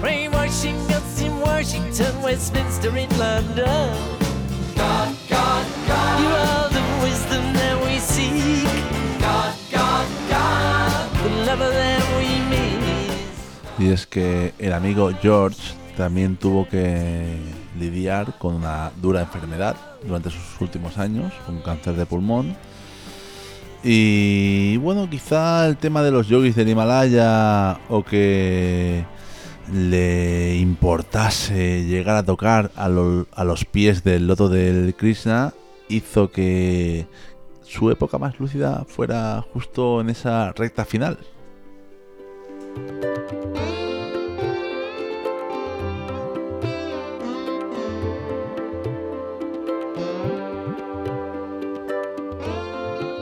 brainwashing 0.00 0.76
us 0.90 1.20
in 1.20 1.38
Washington, 1.40 2.22
Westminster, 2.22 2.96
in 2.96 3.08
London. 3.18 3.90
God, 4.76 5.14
God, 5.28 5.66
God, 5.86 6.20
you 6.20 6.28
are 6.28 6.68
the 6.70 6.82
wisdom 7.02 7.52
that 7.54 7.76
we 7.84 7.98
seek. 7.98 8.64
God, 9.20 9.54
God, 9.72 10.06
God, 10.30 11.10
the 11.22 11.30
lover 11.46 11.70
that 11.70 12.02
we 12.16 12.40
miss. 12.48 13.78
Y 13.78 13.92
es 13.92 14.06
que 14.06 14.52
el 14.58 14.72
amigo 14.72 15.10
George 15.22 15.58
también 15.96 16.36
tuvo 16.36 16.68
que 16.68 17.36
lidiar 17.78 18.38
con 18.38 18.54
una 18.54 18.92
dura 19.00 19.20
enfermedad 19.20 19.76
durante 20.04 20.30
sus 20.30 20.60
últimos 20.60 20.98
años, 20.98 21.32
con 21.46 21.60
cáncer 21.60 21.94
de 21.94 22.06
pulmón. 22.06 22.56
Y 23.82 24.76
bueno, 24.78 25.08
quizá 25.08 25.66
el 25.66 25.76
tema 25.76 26.02
de 26.02 26.10
los 26.10 26.26
yogis 26.26 26.56
del 26.56 26.68
Himalaya 26.68 27.78
o 27.88 28.02
que 28.04 29.04
le 29.72 30.56
importase 30.56 31.84
llegar 31.84 32.16
a 32.16 32.22
tocar 32.24 32.70
a, 32.76 32.88
lo- 32.88 33.26
a 33.32 33.44
los 33.44 33.64
pies 33.64 34.02
del 34.04 34.26
loto 34.26 34.48
del 34.48 34.94
Krishna 34.94 35.52
hizo 35.88 36.30
que 36.30 37.06
su 37.62 37.90
época 37.90 38.18
más 38.18 38.38
lúcida 38.40 38.84
fuera 38.88 39.44
justo 39.52 40.00
en 40.00 40.10
esa 40.10 40.52
recta 40.52 40.84
final. 40.84 41.18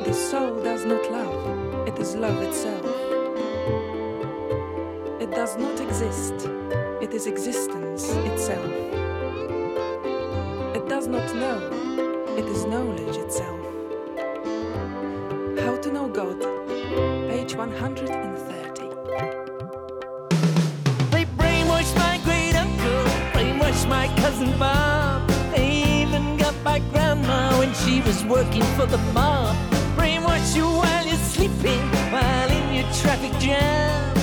The 0.05 0.13
soul 0.13 0.63
does 0.63 0.85
not 0.85 1.11
love, 1.11 1.89
it 1.89 1.99
is 1.99 2.15
love 2.15 2.41
does 5.37 5.59
not 5.59 5.79
exist, 5.81 6.49
it 7.03 7.12
is 7.12 7.27
existence 7.27 8.09
itself. 8.31 8.72
It 10.75 10.88
does 10.88 11.09
not 11.09 11.29
know, 11.37 11.59
it 12.38 12.46
is 12.46 12.64
knowledge 12.64 13.18
itself. 13.18 13.61
How 15.61 15.77
to 15.77 15.92
Know 15.92 16.09
God, 16.09 16.40
page 17.29 17.55
130. 17.55 18.88
They 21.11 21.27
brainwashed 21.37 21.96
my 21.96 22.18
great 22.25 22.55
uncle, 22.57 23.05
brainwashed 23.35 23.87
my 23.90 24.07
cousin 24.16 24.59
Bob. 24.59 25.29
They 25.55 26.01
even 26.01 26.38
got 26.38 26.55
my 26.64 26.79
grandma 26.79 27.59
when 27.59 27.75
she 27.75 28.01
was 28.01 28.25
working 28.25 28.64
for 28.79 28.87
the 28.87 28.99
mob. 29.12 29.55
Brainwash 29.99 30.57
you 30.57 30.64
while 30.64 31.07
you're 31.07 31.27
sleeping, 31.35 31.83
while 32.11 32.51
in 32.51 32.72
your 32.72 32.90
traffic 32.94 33.38
jam. 33.38 34.15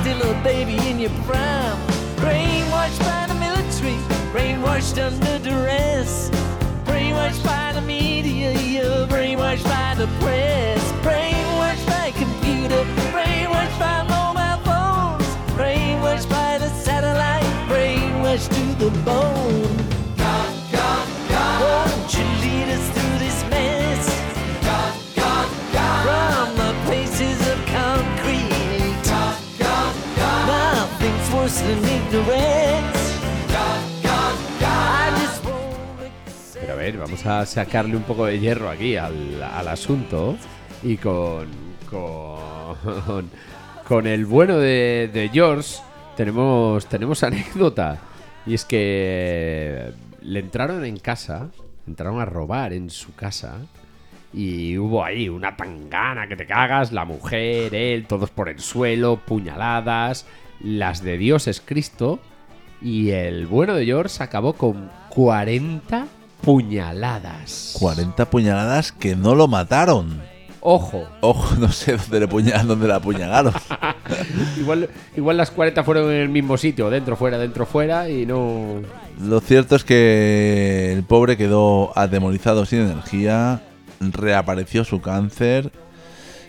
Still 0.00 0.20
a 0.30 0.34
baby 0.42 0.76
in 0.88 0.98
your 0.98 1.10
prime. 1.24 1.78
Brainwashed 2.16 3.00
by 3.00 3.26
the 3.28 3.34
military, 3.34 3.98
brainwashed 4.32 4.98
under 4.98 5.38
duress. 5.38 6.30
Brainwashed 6.84 7.44
by 7.44 7.72
the 7.72 7.80
media, 7.80 8.52
you're 8.52 9.06
brainwashed 9.06 9.64
by 9.64 9.94
the 9.94 10.06
press. 10.20 10.82
Brainwashed 11.06 11.86
by 11.86 12.10
computer, 12.12 12.82
brainwashed 13.14 13.78
by 13.78 14.02
mobile 14.14 14.60
phones. 14.66 15.28
Brainwashed 15.58 16.28
by 16.28 16.58
the 16.58 16.68
satellite, 16.84 17.44
brainwashed 17.68 18.50
to 18.56 18.84
the 18.84 18.90
bone. 19.04 19.85
Pero 36.60 36.72
a 36.72 36.76
ver, 36.76 36.98
vamos 36.98 37.26
a 37.26 37.46
sacarle 37.46 37.96
un 37.96 38.02
poco 38.02 38.26
de 38.26 38.38
hierro 38.38 38.68
aquí 38.68 38.96
al, 38.96 39.42
al 39.42 39.68
asunto 39.68 40.36
y 40.82 40.96
con, 40.96 41.46
con 41.90 43.30
con 43.86 44.06
el 44.06 44.26
bueno 44.26 44.58
de, 44.58 45.08
de 45.12 45.28
George 45.28 45.78
tenemos, 46.16 46.86
tenemos 46.86 47.22
anécdota. 47.22 47.98
Y 48.44 48.54
es 48.54 48.64
que 48.64 49.92
le 50.22 50.40
entraron 50.40 50.84
en 50.84 50.98
casa, 50.98 51.48
entraron 51.86 52.20
a 52.20 52.24
robar 52.24 52.72
en 52.72 52.90
su 52.90 53.14
casa. 53.14 53.58
Y 54.32 54.76
hubo 54.76 55.04
ahí 55.04 55.28
una 55.28 55.56
tangana 55.56 56.26
que 56.26 56.36
te 56.36 56.46
cagas, 56.46 56.92
la 56.92 57.04
mujer, 57.04 57.74
él, 57.74 58.06
todos 58.06 58.30
por 58.30 58.48
el 58.48 58.58
suelo, 58.58 59.20
puñaladas, 59.24 60.26
las 60.60 61.02
de 61.02 61.18
Dios 61.18 61.46
es 61.46 61.60
Cristo. 61.60 62.18
Y 62.82 63.10
el 63.10 63.46
bueno 63.46 63.74
de 63.74 63.86
George 63.86 64.22
acabó 64.22 64.52
con 64.52 64.90
40 65.08 66.06
puñaladas. 66.42 67.74
40 67.78 68.30
puñaladas 68.30 68.92
que 68.92 69.16
no 69.16 69.34
lo 69.34 69.48
mataron. 69.48 70.20
Ojo, 70.68 71.06
Ojo, 71.20 71.54
no 71.60 71.70
sé 71.70 71.96
dónde 71.96 72.20
le 72.20 72.28
puñalaron, 72.28 72.66
dónde 72.66 72.88
la 72.88 72.96
apuñalaron. 72.96 73.54
igual, 74.58 74.90
igual 75.16 75.36
las 75.36 75.52
40 75.52 75.84
fueron 75.84 76.10
en 76.10 76.22
el 76.22 76.28
mismo 76.28 76.58
sitio, 76.58 76.90
dentro, 76.90 77.16
fuera, 77.16 77.38
dentro, 77.38 77.66
fuera, 77.66 78.08
y 78.08 78.26
no... 78.26 78.80
Lo 79.22 79.40
cierto 79.40 79.76
es 79.76 79.84
que 79.84 80.92
el 80.92 81.04
pobre 81.04 81.36
quedó 81.36 81.96
atemorizado 81.96 82.66
sin 82.66 82.80
energía, 82.80 83.62
reapareció 84.00 84.82
su 84.82 85.00
cáncer 85.00 85.70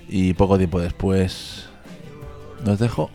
y 0.10 0.34
poco 0.34 0.58
tiempo 0.58 0.80
después 0.80 1.66
nos 2.66 2.80
dejó. 2.80 3.12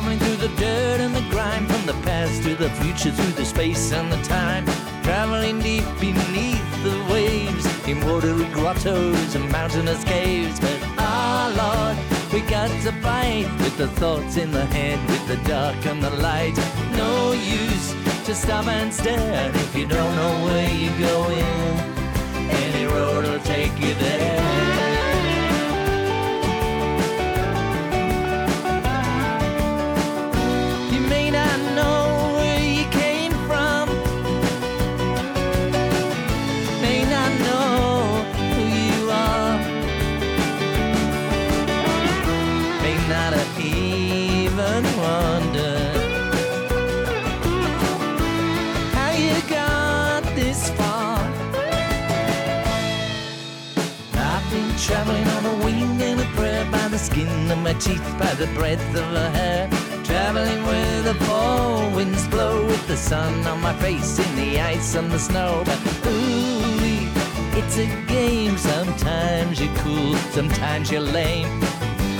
Traveling 0.00 0.18
through 0.20 0.48
the 0.48 0.56
dirt 0.56 0.98
and 0.98 1.14
the 1.14 1.28
grime, 1.28 1.66
from 1.66 1.84
the 1.84 1.92
past 2.04 2.42
to 2.42 2.54
the 2.54 2.70
future, 2.80 3.10
through 3.10 3.32
the 3.32 3.44
space 3.44 3.92
and 3.92 4.10
the 4.10 4.16
time. 4.22 4.64
Traveling 5.02 5.60
deep 5.60 5.84
beneath 6.00 6.82
the 6.82 7.06
waves, 7.12 7.66
in 7.86 8.00
watery 8.06 8.46
grottos 8.46 9.34
and 9.34 9.52
mountainous 9.52 10.02
caves. 10.04 10.58
But 10.58 10.78
ah, 10.96 11.52
Lord, 11.62 11.98
we 12.32 12.40
got 12.48 12.70
to 12.84 12.92
fight 13.02 13.46
with 13.58 13.76
the 13.76 13.88
thoughts 13.88 14.38
in 14.38 14.52
the 14.52 14.64
head, 14.64 14.98
with 15.10 15.28
the 15.28 15.36
dark 15.46 15.84
and 15.84 16.02
the 16.02 16.10
light. 16.28 16.56
No 16.96 17.32
use 17.32 17.92
to 18.24 18.34
stop 18.34 18.68
and 18.68 18.90
stare 18.94 19.50
if 19.54 19.76
you 19.76 19.86
don't 19.86 20.16
know 20.16 20.44
where 20.46 20.70
you're 20.70 20.98
going. 20.98 21.44
Any 22.64 22.86
road 22.86 23.24
will 23.26 23.40
take 23.40 23.78
you 23.78 23.92
there. 23.96 24.99
Of 57.50 57.58
my 57.58 57.72
teeth, 57.74 58.04
by 58.18 58.32
the 58.34 58.46
breadth 58.54 58.94
of 58.94 59.04
her 59.04 59.30
hair. 59.30 59.68
Traveling 60.04 60.62
where 60.64 61.02
the 61.02 61.14
fall 61.24 61.90
winds 61.90 62.26
blow 62.28 62.66
with 62.66 62.86
the 62.86 62.96
sun 62.96 63.46
on 63.46 63.60
my 63.60 63.74
face 63.74 64.18
in 64.18 64.36
the 64.36 64.60
ice 64.60 64.94
and 64.94 65.10
the 65.10 65.18
snow. 65.18 65.62
But 65.64 65.78
ooh, 66.06 67.08
it's 67.58 67.78
a 67.78 67.86
game. 68.06 68.56
Sometimes 68.58 69.60
you're 69.60 69.74
cool, 69.76 70.14
sometimes 70.32 70.90
you're 70.90 71.00
lame. 71.00 71.48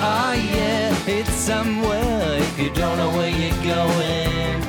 Oh 0.03 0.33
yeah, 0.33 0.95
it's 1.07 1.33
somewhere 1.33 2.39
if 2.39 2.59
you 2.59 2.71
don't 2.71 2.97
know 2.97 3.11
where 3.11 3.31
you're 3.31 3.63
going. 3.63 4.63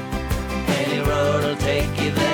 Any 0.82 1.00
road 1.00 1.43
will 1.43 1.58
take 1.58 2.00
you 2.02 2.12
there. 2.12 2.31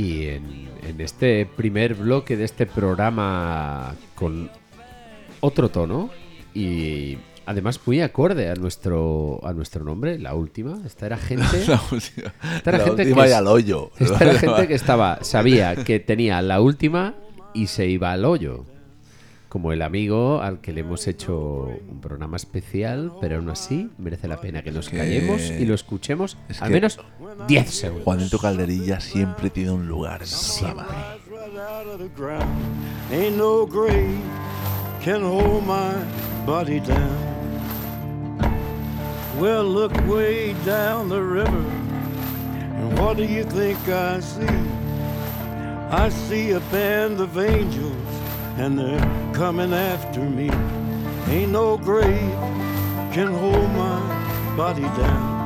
Y 0.00 0.28
en, 0.28 0.68
en 0.88 1.00
este 1.00 1.44
primer 1.44 1.94
bloque 1.94 2.36
de 2.36 2.44
este 2.44 2.64
programa 2.64 3.94
con 4.14 4.50
otro 5.40 5.68
tono 5.68 6.08
y 6.54 7.18
además 7.44 7.80
muy 7.84 8.00
acorde 8.00 8.48
a 8.48 8.54
nuestro 8.54 9.40
a 9.44 9.52
nuestro 9.52 9.84
nombre, 9.84 10.18
la 10.18 10.34
última, 10.34 10.78
esta 10.86 11.04
era 11.06 11.18
gente, 11.18 11.66
La 11.66 11.82
última, 11.90 12.32
Esta 12.56 12.70
era 12.70 12.78
la 12.78 12.84
gente 12.84 13.02
última 13.02 13.24
que 13.24 13.30
y 13.30 13.32
al 13.32 13.46
hoyo. 13.46 13.90
esta 13.98 14.24
era 14.24 14.34
gente 14.38 14.68
que 14.68 14.74
estaba 14.74 15.18
sabía 15.22 15.76
que 15.76 16.00
tenía 16.00 16.40
la 16.40 16.60
última 16.60 17.14
y 17.52 17.66
se 17.66 17.86
iba 17.86 18.12
al 18.12 18.24
hoyo. 18.24 18.64
Como 19.50 19.72
el 19.72 19.82
amigo 19.82 20.40
al 20.40 20.60
que 20.60 20.72
le 20.72 20.80
hemos 20.82 21.06
hecho 21.08 21.68
un 21.90 22.00
programa 22.00 22.36
especial, 22.36 23.12
pero 23.20 23.36
aún 23.36 23.50
así 23.50 23.90
merece 23.98 24.28
la 24.28 24.40
pena 24.40 24.62
que 24.62 24.70
nos 24.70 24.88
que- 24.88 24.96
callemos 24.96 25.42
y 25.50 25.66
lo 25.66 25.74
escuchemos 25.74 26.38
es 26.48 26.62
al 26.62 26.70
menos 26.70 26.98
10 27.48 27.68
segundos. 27.68 28.04
Juanito 28.04 28.38
Calderilla 28.38 29.00
siempre 29.00 29.50
tiene 29.50 29.72
un 29.72 29.86
lugar 29.88 30.22
en 30.22 30.28
el 30.28 30.58
programa. 30.60 30.86
right 31.28 31.58
out 31.58 31.86
of 31.88 31.98
the 31.98 32.08
ground. 32.16 32.46
Ain't 33.12 33.36
no 33.36 33.66
grave 33.66 34.16
can 35.04 35.20
hold 35.22 35.64
my 35.66 35.94
body 36.46 36.78
down. 36.80 37.28
Well, 39.40 39.64
look 39.64 39.92
way 40.06 40.54
down 40.64 41.08
the 41.08 41.20
river, 41.20 41.64
and 42.76 42.98
what 43.00 43.16
do 43.16 43.24
you 43.24 43.42
think 43.44 43.78
I 43.88 44.20
see? 44.20 44.46
I 45.90 46.08
see 46.10 46.52
a 46.52 46.60
band 46.70 47.20
of 47.20 47.36
angels, 47.38 47.96
and 48.56 48.78
they're 48.78 49.34
coming 49.34 49.72
after 49.72 50.20
me. 50.20 50.50
Ain't 51.28 51.52
no 51.52 51.76
grave 51.76 52.32
can 53.12 53.32
hold 53.32 53.70
my 53.70 54.54
body 54.56 54.82
down. 54.82 55.40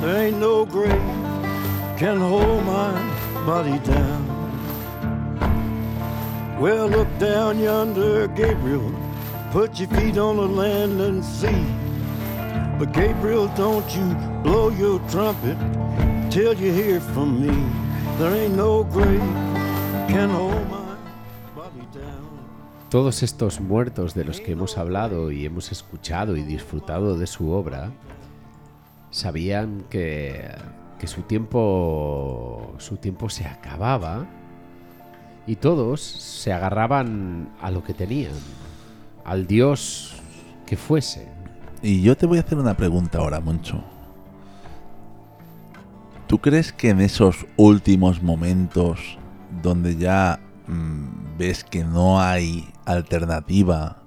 There 0.00 0.26
ain't 0.26 0.38
no 0.38 0.64
grave 0.64 0.90
can 1.98 2.18
hold 2.18 2.64
my 2.64 2.92
body 3.46 3.78
down. 3.80 4.22
Well, 6.60 6.86
look 6.88 7.08
down 7.18 7.58
yonder, 7.58 8.28
Gabriel. 8.28 8.92
Put 9.50 9.78
your 9.78 9.88
feet 9.88 10.18
on 10.18 10.36
the 10.36 10.46
land 10.46 11.00
and 11.00 11.24
see. 11.24 11.64
But 12.78 12.92
Gabriel, 12.92 13.48
don't 13.56 13.88
you 13.94 14.14
blow 14.42 14.68
your 14.68 14.98
trumpet 15.10 15.56
till 16.30 16.54
you 16.54 16.72
hear 16.72 17.00
from 17.00 17.40
me. 17.40 17.54
There 18.18 18.32
ain't 18.34 18.56
no 18.56 18.84
grave 18.84 19.20
can 20.08 20.30
hold 20.30 20.70
my. 20.70 20.83
Todos 22.94 23.24
estos 23.24 23.60
muertos 23.60 24.14
de 24.14 24.24
los 24.24 24.40
que 24.40 24.52
hemos 24.52 24.78
hablado 24.78 25.32
y 25.32 25.44
hemos 25.44 25.72
escuchado 25.72 26.36
y 26.36 26.42
disfrutado 26.42 27.18
de 27.18 27.26
su 27.26 27.50
obra 27.50 27.90
sabían 29.10 29.82
que, 29.90 30.48
que 31.00 31.08
su 31.08 31.22
tiempo 31.22 32.72
su 32.78 32.98
tiempo 32.98 33.28
se 33.28 33.46
acababa 33.46 34.26
y 35.44 35.56
todos 35.56 36.02
se 36.02 36.52
agarraban 36.52 37.48
a 37.60 37.72
lo 37.72 37.82
que 37.82 37.94
tenían, 37.94 38.30
al 39.24 39.48
dios 39.48 40.14
que 40.64 40.76
fuese. 40.76 41.26
Y 41.82 42.00
yo 42.00 42.16
te 42.16 42.26
voy 42.26 42.38
a 42.38 42.42
hacer 42.42 42.58
una 42.58 42.76
pregunta 42.76 43.18
ahora, 43.18 43.40
Moncho. 43.40 43.82
¿Tú 46.28 46.38
crees 46.38 46.72
que 46.72 46.90
en 46.90 47.00
esos 47.00 47.44
últimos 47.56 48.22
momentos 48.22 49.18
donde 49.62 49.96
ya 49.96 50.38
mm, 50.66 51.36
ves 51.38 51.64
que 51.64 51.84
no 51.84 52.20
hay 52.20 52.68
alternativa, 52.84 54.02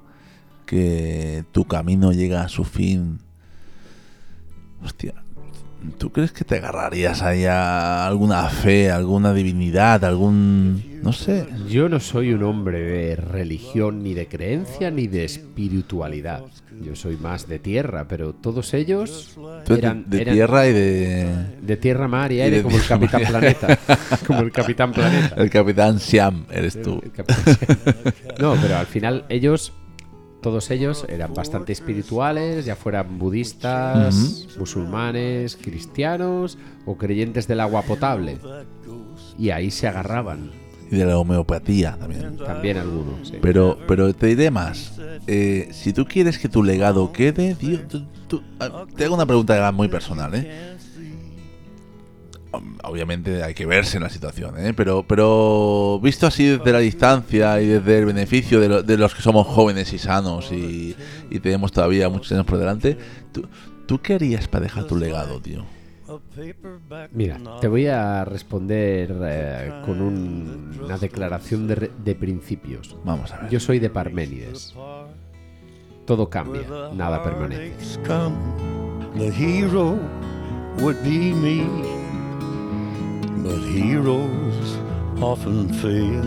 que 0.66 1.46
tu 1.52 1.66
camino 1.66 2.12
llega 2.12 2.44
a 2.44 2.50
su 2.50 2.64
fin, 2.66 3.20
hostia, 4.84 5.24
¿tú 5.98 6.12
crees 6.12 6.32
que 6.32 6.44
te 6.44 6.58
agarrarías 6.58 7.22
ahí 7.22 7.46
a 7.46 8.06
alguna 8.08 8.44
fe, 8.50 8.90
alguna 8.92 9.34
divinidad, 9.34 10.04
algún... 10.06 11.00
no 11.04 11.14
sé? 11.14 11.48
Yo 11.70 11.90
no 11.90 12.00
soy 12.00 12.34
un 12.34 12.44
hombre 12.44 12.80
de 12.82 13.16
religión, 13.16 14.04
ni 14.04 14.14
de 14.14 14.28
creencia, 14.28 14.92
ni 14.92 15.08
de 15.08 15.26
espiritualidad. 15.26 16.44
Yo 16.82 16.96
soy 16.96 17.18
más 17.18 17.48
de 17.48 17.58
tierra, 17.60 18.08
pero 18.08 18.34
todos 18.34 18.74
ellos 18.76 19.36
eran, 19.68 20.06
de 20.08 20.22
eran 20.22 20.36
tierra 20.36 20.68
y 20.68 20.74
de... 20.74 21.34
de 21.62 21.78
tierra, 21.78 22.08
mar 22.08 22.32
y 22.32 22.42
aire 22.42 22.58
de 22.58 22.64
como 22.64 22.78
el 22.78 22.86
Capitán 22.86 23.22
Planeta. 23.28 23.80
como 24.28 24.40
el 24.42 24.52
Capitán 24.52 24.92
Planeta. 24.92 25.36
El 25.38 25.50
capitán 25.50 26.00
Siam, 26.00 26.46
eres 26.52 26.80
tú. 26.82 27.02
El 27.04 27.12
Capitán- 27.12 27.56
No, 28.40 28.56
pero 28.62 28.78
al 28.78 28.86
final 28.86 29.26
ellos, 29.30 29.74
todos 30.42 30.70
ellos 30.72 31.06
eran 31.10 31.34
bastante 31.34 31.72
espirituales, 31.74 32.66
ya 32.66 32.76
fueran 32.76 33.18
budistas, 33.20 34.48
musulmanes, 34.60 35.58
cristianos 35.62 36.58
o 36.86 36.96
creyentes 36.98 37.48
del 37.48 37.60
agua 37.60 37.82
potable. 37.82 38.38
Y 39.38 39.50
ahí 39.52 39.72
se 39.72 39.88
agarraban. 39.88 40.52
y 40.90 40.96
de 40.96 41.06
la 41.06 41.18
homeopatía 41.18 41.98
también. 42.00 42.38
También 42.38 42.78
algunos. 42.78 43.28
sí. 43.28 43.34
Pero, 43.42 43.78
pero 43.88 44.14
te 44.14 44.28
diré 44.28 44.50
más. 44.52 44.94
Eh, 45.28 45.68
si 45.74 45.92
tú 45.92 46.06
quieres 46.06 46.40
que 46.40 46.48
tu 46.48 46.64
legado 46.64 47.12
quede, 47.12 47.56
tío, 47.56 47.82
tú- 47.88 48.06
tú- 48.30 48.42
ah, 48.62 48.86
te 48.96 49.04
hago 49.04 49.16
una 49.16 49.26
pregunta 49.26 49.70
muy 49.74 49.90
personal, 49.90 50.34
¿eh? 50.36 50.77
Ob- 52.52 52.80
Obviamente 52.84 53.44
hay 53.44 53.54
que 53.54 53.66
verse 53.66 53.98
en 53.98 54.04
la 54.04 54.10
situación, 54.10 54.58
¿eh? 54.58 54.74
Pero, 54.74 55.04
pero 55.08 56.00
visto 56.02 56.26
así 56.28 56.46
desde 56.46 56.72
la 56.72 56.80
distancia 56.80 57.62
y 57.62 57.68
desde 57.68 58.00
el 58.00 58.06
beneficio 58.06 58.60
de, 58.62 58.70
lo- 58.70 58.84
de 58.84 58.98
los 58.98 59.14
que 59.14 59.22
somos 59.22 59.46
jóvenes 59.48 59.92
y 59.94 59.98
sanos 59.98 60.52
y, 60.52 60.96
y 61.30 61.40
tenemos 61.40 61.72
todavía 61.72 62.08
muchos 62.10 62.32
años 62.32 62.46
por 62.46 62.58
delante, 62.58 62.98
¿tú, 63.34 63.44
¿tú 63.86 64.00
qué 64.00 64.14
harías 64.16 64.48
para 64.48 64.64
dejar 64.64 64.86
tu 64.86 64.96
legado, 64.96 65.42
tío? 65.42 65.66
Mira, 67.12 67.38
te 67.60 67.68
voy 67.68 67.88
a 67.88 68.24
responder 68.24 69.14
eh, 69.24 69.72
con 69.86 70.00
un- 70.02 70.80
una 70.86 70.98
declaración 70.98 71.68
de, 71.68 71.92
de 72.04 72.16
principios. 72.16 72.96
Vamos 73.04 73.34
a 73.34 73.40
ver. 73.42 73.50
Yo 73.52 73.60
soy 73.60 73.80
de 73.80 73.90
Parménides. 73.90 74.74
Todo 76.06 76.30
cambia, 76.30 76.62
nada 76.94 77.22
permanece. 77.22 77.74
But 83.48 83.60
heroes 83.60 84.78
often 85.24 85.72
fail. 85.76 86.26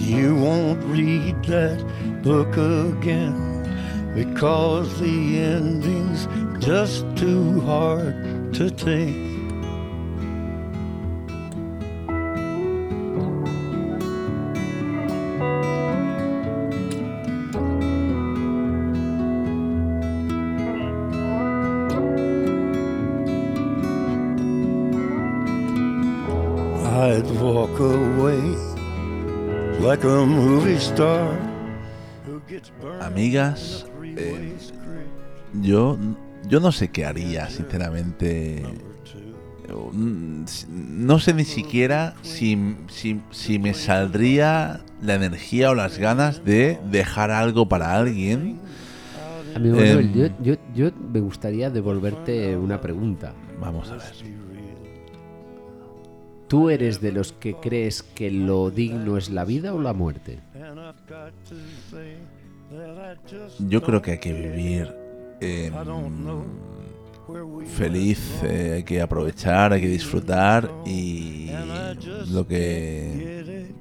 You 0.00 0.36
won't 0.36 0.82
read 0.84 1.44
that 1.44 1.84
book 2.22 2.56
again 2.56 4.14
because 4.14 4.98
the 4.98 5.38
ending's 5.38 6.26
just 6.64 7.04
too 7.14 7.60
hard 7.60 8.54
to 8.54 8.70
take. 8.70 9.33
Walk 27.54 27.78
away 27.78 28.56
like 29.78 30.02
a 30.02 30.26
movie 30.26 30.74
star 30.74 31.38
who 32.26 32.40
gets 32.48 32.72
burned 32.80 33.00
Amigas, 33.00 33.86
eh. 34.02 34.52
Yo, 35.62 35.96
yo 36.48 36.58
no 36.58 36.72
sé 36.72 36.88
qué 36.88 37.04
haría, 37.06 37.48
sinceramente. 37.48 38.64
No 40.02 41.18
sé 41.20 41.32
ni 41.32 41.44
siquiera 41.44 42.14
si, 42.22 42.76
si, 42.88 43.20
si 43.30 43.60
me 43.60 43.72
saldría 43.72 44.80
la 45.00 45.14
energía 45.14 45.70
o 45.70 45.76
las 45.76 45.98
ganas 45.98 46.44
de 46.44 46.80
dejar 46.90 47.30
algo 47.30 47.68
para 47.68 47.96
alguien. 47.96 48.58
Amigo 49.54 49.76
Manuel, 49.76 50.12
yo, 50.12 50.26
yo, 50.42 50.54
yo 50.74 50.90
me 51.12 51.20
gustaría 51.20 51.70
devolverte 51.70 52.56
una 52.56 52.80
pregunta. 52.80 53.32
Vamos 53.60 53.90
a 53.90 53.94
ver. 53.94 54.33
¿Tú 56.48 56.70
eres 56.70 57.00
de 57.00 57.12
los 57.12 57.32
que 57.32 57.54
crees 57.54 58.02
que 58.02 58.30
lo 58.30 58.70
digno 58.70 59.16
es 59.16 59.30
la 59.30 59.44
vida 59.44 59.74
o 59.74 59.80
la 59.80 59.92
muerte? 59.92 60.40
Yo 63.68 63.82
creo 63.82 64.02
que 64.02 64.12
hay 64.12 64.18
que 64.18 64.32
vivir 64.32 64.94
eh, 65.40 65.72
feliz, 67.76 68.42
eh, 68.42 68.72
hay 68.76 68.82
que 68.82 69.00
aprovechar, 69.00 69.72
hay 69.72 69.80
que 69.80 69.88
disfrutar 69.88 70.70
y 70.84 71.50
lo 72.30 72.46
que 72.46 73.72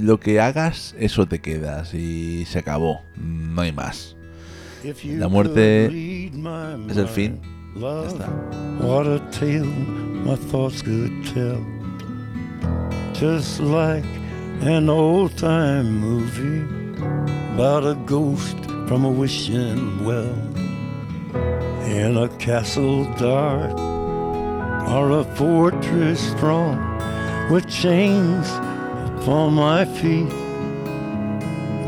lo 0.00 0.20
que 0.20 0.40
hagas 0.40 0.94
eso 0.98 1.26
te 1.26 1.40
quedas 1.40 1.92
y 1.94 2.44
se 2.46 2.60
acabó, 2.60 3.00
no 3.16 3.62
hay 3.62 3.72
más. 3.72 4.16
La 5.04 5.28
muerte 5.28 5.86
es 5.86 6.96
el 6.96 7.08
fin. 7.08 7.40
Ya 7.76 8.06
está. 8.06 8.28
Just 13.14 13.60
like 13.60 14.04
an 14.62 14.90
old 14.90 15.38
time 15.38 16.00
movie 16.00 16.64
about 17.54 17.86
a 17.86 17.94
ghost 18.06 18.56
from 18.88 19.04
a 19.04 19.10
wishing 19.10 20.04
well. 20.04 20.34
In 21.86 22.16
a 22.16 22.28
castle 22.38 23.04
dark 23.14 23.78
or 24.88 25.20
a 25.20 25.24
fortress 25.36 26.20
strong 26.32 26.76
with 27.52 27.68
chains 27.70 28.50
upon 29.20 29.54
my 29.54 29.84
feet. 29.84 30.28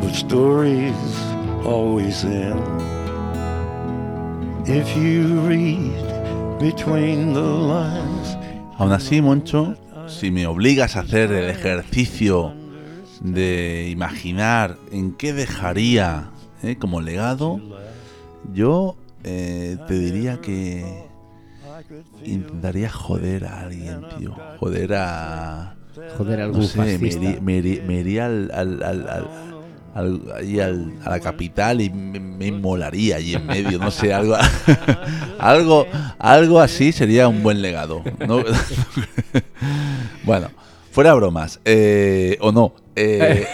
But 0.01 0.15
stories 0.15 0.95
always 1.65 2.25
end 2.25 2.63
if 4.69 4.97
you 4.97 5.41
read 5.41 6.61
between 6.61 7.33
the 7.33 7.41
lines. 7.41 8.37
Aún 8.79 8.93
así, 8.93 9.21
Moncho, 9.21 9.75
si 10.07 10.31
me 10.31 10.47
obligas 10.47 10.97
a 10.97 11.01
hacer 11.01 11.33
el 11.33 11.49
ejercicio 11.51 12.55
de 13.21 13.89
imaginar 13.91 14.79
en 14.93 15.13
qué 15.13 15.33
dejaría 15.33 16.31
eh, 16.63 16.77
como 16.77 17.01
legado, 17.01 17.61
yo 18.53 18.97
eh, 19.25 19.79
te 19.87 19.99
diría 19.99 20.39
que 20.41 21.05
intentaría 22.25 22.91
joder 22.91 23.45
a 23.47 23.61
alguien, 23.63 24.05
tío. 24.19 24.35
Joder 24.59 24.95
a... 24.95 25.75
Joder, 26.19 26.39
No 26.39 26.45
algún 26.45 26.63
sé, 26.65 26.99
me 26.99 27.09
iría, 27.09 27.41
me 27.41 27.57
iría- 27.57 27.83
me 27.83 27.95
iría 28.01 28.27
al, 28.27 28.51
al- 28.53 28.83
al- 28.83 29.09
al- 29.09 29.31
al- 29.97 30.21
ahí 30.37 30.61
al- 30.61 30.93
a 31.05 31.11
la 31.11 31.21
capital 31.21 31.81
y 31.81 31.89
me, 31.91 32.21
me 32.21 32.47
inmolaría 32.47 33.17
allí 33.17 33.35
en 33.35 33.47
medio, 33.47 33.79
no 33.79 33.91
sé, 33.91 34.13
algo, 34.13 34.37
algo, 35.39 35.87
algo 36.19 36.61
así 36.61 36.93
sería 36.93 37.29
un 37.29 37.43
buen 37.43 37.63
legado. 37.63 38.03
¿no? 38.27 38.43
bueno, 40.25 40.51
fuera 40.91 41.15
bromas, 41.15 41.61
eh, 41.65 42.37
o 42.41 42.53
no. 42.53 42.75
eh, 42.95 43.47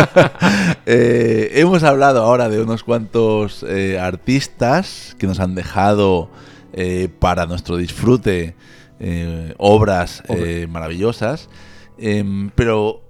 eh, 0.86 1.50
hemos 1.54 1.82
hablado 1.82 2.22
ahora 2.22 2.48
de 2.48 2.60
unos 2.60 2.82
cuantos 2.82 3.64
artistas 4.00 5.16
que 5.18 5.26
nos 5.26 5.40
han 5.40 5.54
dejado 5.54 6.30
para 7.18 7.46
nuestro 7.46 7.76
disfrute 7.76 8.54
obras 9.58 10.22
maravillosas, 10.68 11.48
em, 11.98 12.50
pero 12.54 13.02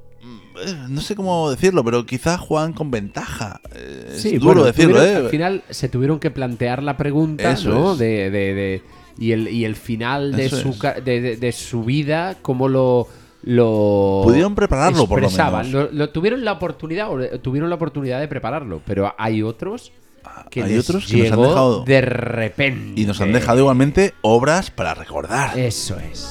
no 0.88 1.00
sé 1.00 1.14
cómo 1.14 1.50
decirlo, 1.50 1.84
pero 1.84 2.04
quizá 2.06 2.38
Juan 2.38 2.72
con 2.72 2.90
ventaja. 2.90 3.60
Eh, 3.74 4.12
es 4.14 4.22
Sí, 4.22 4.32
duro 4.38 4.46
bueno, 4.54 4.64
decirlo, 4.64 4.96
tuvieron- 4.96 5.14
¿eh? 5.22 5.24
Al 5.24 5.30
final 5.30 5.62
se 5.70 5.88
tuvieron 5.88 6.18
que 6.18 6.30
plantear 6.30 6.82
la 6.82 6.96
pregunta, 6.96 7.52
Eso 7.52 7.70
¿no? 7.70 7.92
es. 7.92 7.98
De, 7.98 8.30
de- 8.30 8.54
de- 8.54 8.82
y, 9.18 9.32
el, 9.32 9.48
y 9.48 9.64
el 9.64 9.76
final 9.76 10.32
de 10.32 10.46
Eso 10.46 10.56
su, 10.58 10.78
de, 11.04 11.52
su 11.56 11.84
vida, 11.84 12.36
cómo 12.42 12.68
lo, 12.68 13.08
lo 13.44 14.20
Pudieron 14.24 14.54
prepararlo, 14.54 15.06
por 15.06 15.20
lo 15.20 15.26
expresaban. 15.26 15.66
menos. 15.66 15.90
Lo, 15.92 15.98
lo 15.98 16.10
tuvieron 16.10 16.44
la 16.44 16.52
oportunidad, 16.52 17.10
o 17.10 17.18
tuvieron 17.40 17.70
la 17.70 17.76
oportunidad 17.76 18.20
de 18.20 18.28
prepararlo, 18.28 18.82
pero 18.86 19.14
hay 19.16 19.42
otros 19.42 19.92
que 20.50 20.62
hay 20.62 20.76
otros 20.76 21.06
que 21.06 21.30
nos 21.30 21.32
han 21.32 21.42
dejado- 21.42 21.84
de 21.84 22.00
repente. 22.02 23.00
Y 23.00 23.06
nos 23.06 23.20
han 23.20 23.32
dejado 23.32 23.60
igualmente 23.60 24.12
obras 24.22 24.70
para 24.70 24.92
recordar. 24.92 25.58
Eso 25.58 25.96
es. 25.98 26.28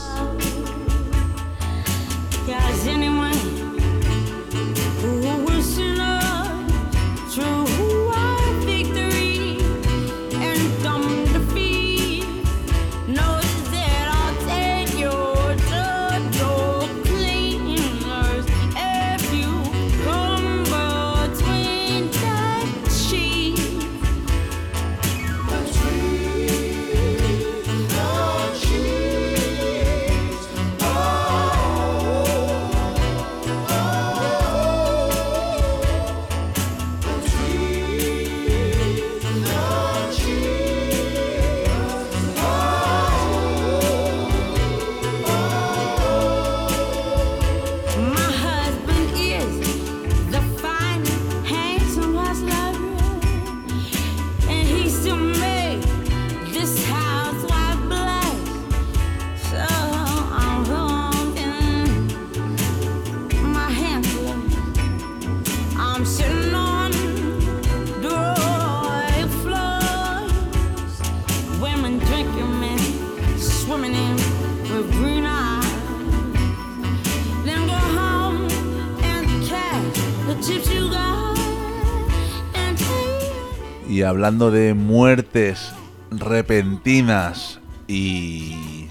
Y 83.95 84.03
hablando 84.03 84.51
de 84.51 84.73
muertes 84.73 85.71
repentinas 86.11 87.61
y 87.87 88.87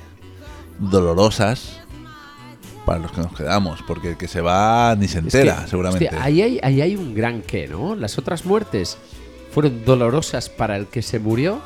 dolorosas, 0.78 1.82
para 2.86 3.00
los 3.00 3.12
que 3.12 3.20
nos 3.20 3.36
quedamos, 3.36 3.82
porque 3.86 4.12
el 4.12 4.16
que 4.16 4.28
se 4.28 4.40
va 4.40 4.96
ni 4.96 5.06
se 5.06 5.18
Es 5.18 5.24
entera, 5.24 5.60
que, 5.64 5.68
seguramente. 5.68 6.06
hostia, 6.06 6.22
ahí, 6.24 6.40
hay, 6.40 6.58
ahí 6.62 6.80
hay 6.80 6.96
un 6.96 7.14
gran 7.14 7.42
qué, 7.42 7.68
¿no? 7.68 7.94
Las 7.94 8.16
otras 8.16 8.46
muertes 8.46 8.96
fueron 9.52 9.84
dolorosas 9.84 10.48
para 10.48 10.78
el 10.78 10.86
que 10.86 11.02
se 11.02 11.18
murió 11.18 11.60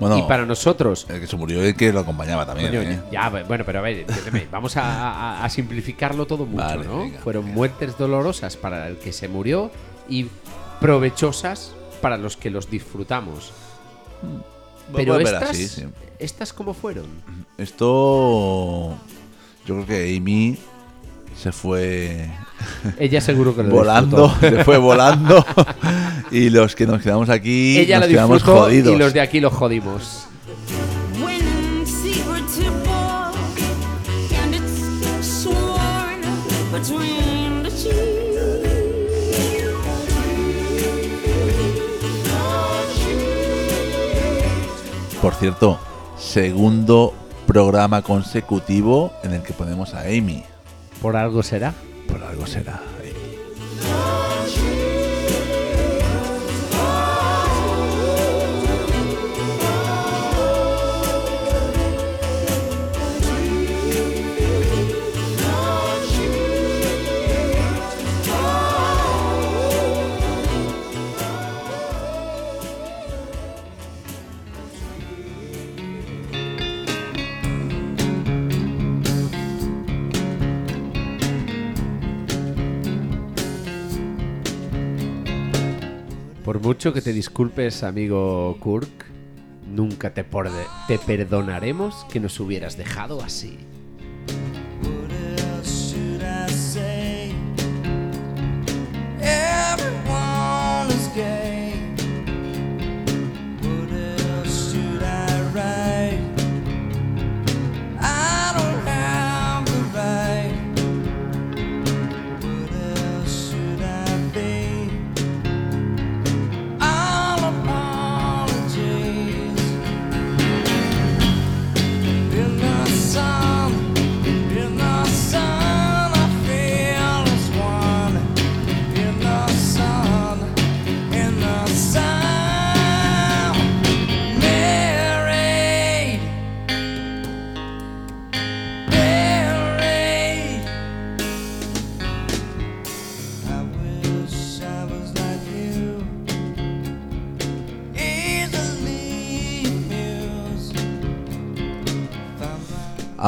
bueno, 0.00 0.16
y 0.16 0.22
para 0.22 0.46
nosotros. 0.46 1.04
el 1.10 1.20
que 1.20 1.26
se 1.26 1.36
murió 1.36 1.62
y 1.62 1.66
el 1.68 1.76
que 1.76 1.92
lo 1.92 2.00
acompañaba 2.00 2.46
también. 2.46 2.68
Coño, 2.70 2.80
¿eh? 2.80 3.00
ya, 3.12 3.28
bueno, 3.46 3.64
pero 3.66 3.80
a 3.80 3.82
ver, 3.82 3.98
entiéndeme, 4.08 4.46
vamos 4.50 4.78
a, 4.78 4.84
a- 5.40 5.44
a 5.44 5.50
simplificarlo 5.50 6.26
todo 6.26 6.46
mucho, 6.46 6.64
Vale, 6.64 6.86
¿no? 6.86 7.00
venga, 7.00 7.18
Fueron 7.20 7.44
venga. 7.44 7.56
muertes 7.56 7.98
dolorosas 7.98 8.56
para 8.56 8.88
el 8.88 8.96
que 8.96 9.12
se 9.12 9.28
murió 9.28 9.70
y 10.08 10.28
provechosas 10.80 11.74
para 12.04 12.18
los 12.18 12.36
que 12.36 12.50
los 12.50 12.68
disfrutamos. 12.68 13.50
Pero 14.94 15.14
Bueno, 15.14 15.26
estas, 15.30 15.50
así, 15.50 15.66
sí. 15.68 15.84
¿estas 16.18 16.52
cómo 16.52 16.74
fueron? 16.74 17.06
Esto. 17.56 18.90
Yo 19.64 19.74
creo 19.76 19.86
que 19.86 20.14
Amy 20.18 20.58
se 21.34 21.50
fue 21.50 22.28
Ella 22.98 23.22
seguro 23.22 23.56
que 23.56 23.62
lo 23.62 23.70
volando, 23.70 24.28
disfrutó. 24.28 24.56
se 24.58 24.64
fue 24.64 24.76
volando. 24.90 25.46
y 26.30 26.50
los 26.50 26.74
que 26.76 26.86
nos 26.86 27.00
quedamos 27.02 27.30
aquí 27.30 27.78
Ella 27.78 28.00
nos 28.00 28.08
lo 28.08 28.14
quedamos 28.14 28.42
jodidos. 28.42 28.94
y 28.94 28.98
los 28.98 29.14
de 29.14 29.22
aquí 29.22 29.40
los 29.40 29.54
jodimos. 29.54 30.26
Por 45.24 45.34
cierto, 45.36 45.80
segundo 46.18 47.14
programa 47.46 48.02
consecutivo 48.02 49.10
en 49.22 49.32
el 49.32 49.42
que 49.42 49.54
ponemos 49.54 49.94
a 49.94 50.00
Amy. 50.02 50.44
Por 51.00 51.16
algo 51.16 51.42
será. 51.42 51.72
Por 52.06 52.22
algo 52.22 52.46
será. 52.46 52.82
Por 86.54 86.62
mucho 86.62 86.92
que 86.92 87.02
te 87.02 87.12
disculpes, 87.12 87.82
amigo 87.82 88.56
Kirk, 88.62 89.06
nunca 89.74 90.14
te, 90.14 90.24
te 90.86 90.98
perdonaremos 91.00 92.06
que 92.12 92.20
nos 92.20 92.38
hubieras 92.38 92.76
dejado 92.76 93.20
así. 93.24 93.58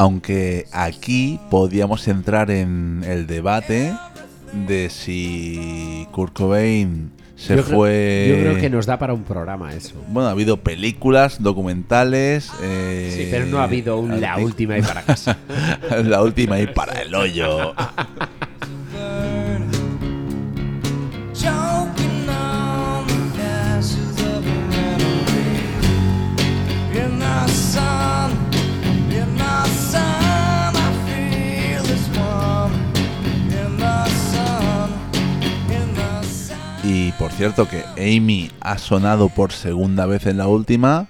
Aunque 0.07 0.67
aquí 0.71 1.37
podíamos 1.49 2.07
entrar 2.07 2.49
en 2.49 3.03
el 3.05 3.27
debate 3.27 3.93
de 4.53 4.89
si 4.89 6.07
Kurt 6.13 6.31
Cobain 6.31 7.11
se 7.35 7.57
yo, 7.57 7.65
creo- 7.65 7.77
fue. 7.77 8.27
yo 8.29 8.35
creo 8.39 8.57
que 8.57 8.69
nos 8.69 8.85
da 8.85 8.97
para 8.97 9.13
un 9.13 9.23
programa 9.23 9.73
eso. 9.73 9.95
Bueno, 10.07 10.29
ha 10.29 10.31
habido 10.31 10.55
películas, 10.61 11.43
documentales. 11.43 12.49
eh, 12.61 13.13
Sí, 13.17 13.27
pero 13.29 13.47
no 13.47 13.59
ha 13.59 13.63
habido 13.65 13.99
un 13.99 14.21
la 14.21 14.37
última 14.37 14.77
y 14.77 14.81
para 14.81 15.01
casa. 15.01 15.35
la 16.05 16.21
última 16.23 16.57
y 16.57 16.67
para 16.67 17.01
el 17.01 17.13
hoyo. 17.13 17.73
cierto 37.37 37.67
que 37.67 37.83
Amy 37.97 38.51
ha 38.61 38.77
sonado 38.77 39.29
por 39.29 39.51
segunda 39.51 40.05
vez 40.05 40.25
en 40.25 40.37
la 40.37 40.47
última. 40.47 41.07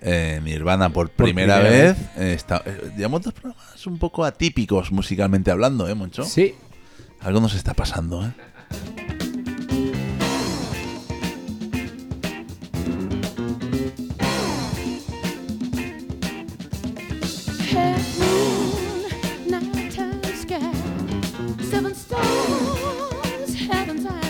eh, 0.00 0.40
Nirvana 0.44 0.90
por 0.90 1.10
primera, 1.10 1.56
primera 1.60 1.70
vez. 1.92 1.96
eh, 2.16 2.32
está, 2.34 2.62
eh, 2.64 2.92
llevamos 2.96 3.22
dos 3.22 3.34
programas 3.34 3.86
un 3.86 3.98
poco 3.98 4.24
atípicos 4.24 4.92
musicalmente 4.92 5.50
hablando, 5.50 5.88
¿eh, 5.88 5.94
Moncho? 5.94 6.24
Sí, 6.24 6.54
Algo 7.20 7.40
nos 7.40 7.54
está 7.54 7.74
pasando, 7.74 8.24
¿eh? 8.24 8.32
Seven 21.70 21.94
heaven's 23.70 24.04
eyes, 24.04 24.27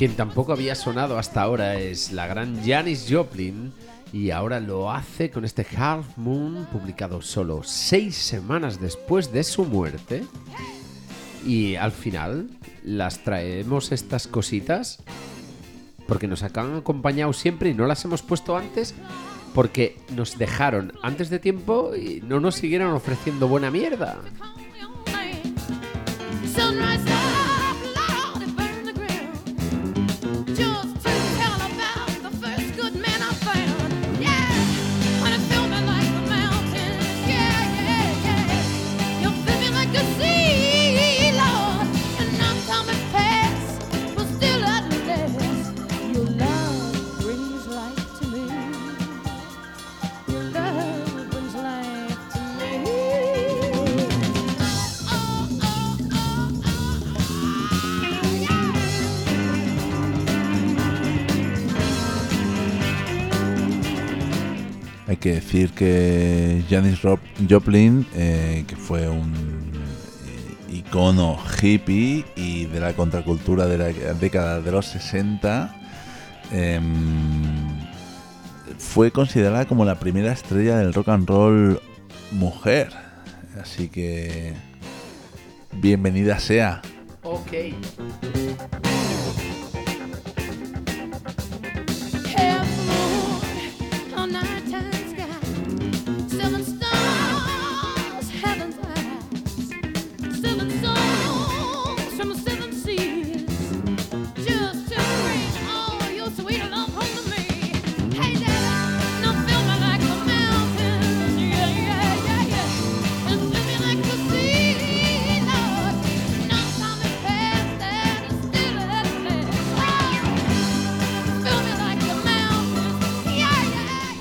quien 0.00 0.16
tampoco 0.16 0.54
había 0.54 0.74
sonado 0.76 1.18
hasta 1.18 1.42
ahora 1.42 1.74
es 1.74 2.10
la 2.10 2.26
gran 2.26 2.64
Janis 2.64 3.08
Joplin 3.10 3.70
y 4.14 4.30
ahora 4.30 4.58
lo 4.58 4.90
hace 4.90 5.30
con 5.30 5.44
este 5.44 5.66
Half 5.76 6.16
Moon 6.16 6.66
publicado 6.72 7.20
solo 7.20 7.60
seis 7.64 8.16
semanas 8.16 8.80
después 8.80 9.30
de 9.30 9.44
su 9.44 9.66
muerte 9.66 10.24
y 11.44 11.74
al 11.74 11.92
final 11.92 12.48
las 12.82 13.22
traemos 13.24 13.92
estas 13.92 14.26
cositas 14.26 15.02
porque 16.08 16.26
nos 16.28 16.42
han 16.44 16.76
acompañado 16.76 17.34
siempre 17.34 17.68
y 17.68 17.74
no 17.74 17.86
las 17.86 18.02
hemos 18.06 18.22
puesto 18.22 18.56
antes 18.56 18.94
porque 19.54 19.98
nos 20.16 20.38
dejaron 20.38 20.94
antes 21.02 21.28
de 21.28 21.40
tiempo 21.40 21.94
y 21.94 22.22
no 22.22 22.40
nos 22.40 22.54
siguieron 22.54 22.94
ofreciendo 22.94 23.48
buena 23.48 23.70
mierda. 23.70 24.16
Que 65.20 65.34
decir 65.34 65.72
que 65.72 66.64
Janis 66.68 67.00
Joplin, 67.48 68.06
eh, 68.14 68.64
que 68.66 68.74
fue 68.74 69.08
un 69.08 69.32
eh, 70.26 70.74
icono 70.76 71.38
hippie 71.62 72.24
y 72.36 72.64
de 72.64 72.80
la 72.80 72.94
contracultura 72.94 73.66
de 73.66 73.78
la 73.78 74.14
década 74.14 74.60
de 74.60 74.72
los 74.72 74.86
60, 74.86 75.76
em, 76.52 76.84
fue 78.78 79.10
considerada 79.10 79.66
como 79.66 79.84
la 79.84 80.00
primera 80.00 80.32
estrella 80.32 80.78
del 80.78 80.94
rock 80.94 81.08
and 81.10 81.28
roll 81.28 81.80
mujer. 82.32 82.88
Así 83.60 83.88
que 83.88 84.54
bienvenida 85.72 86.38
sea. 86.40 86.80
Ok. 87.22 87.52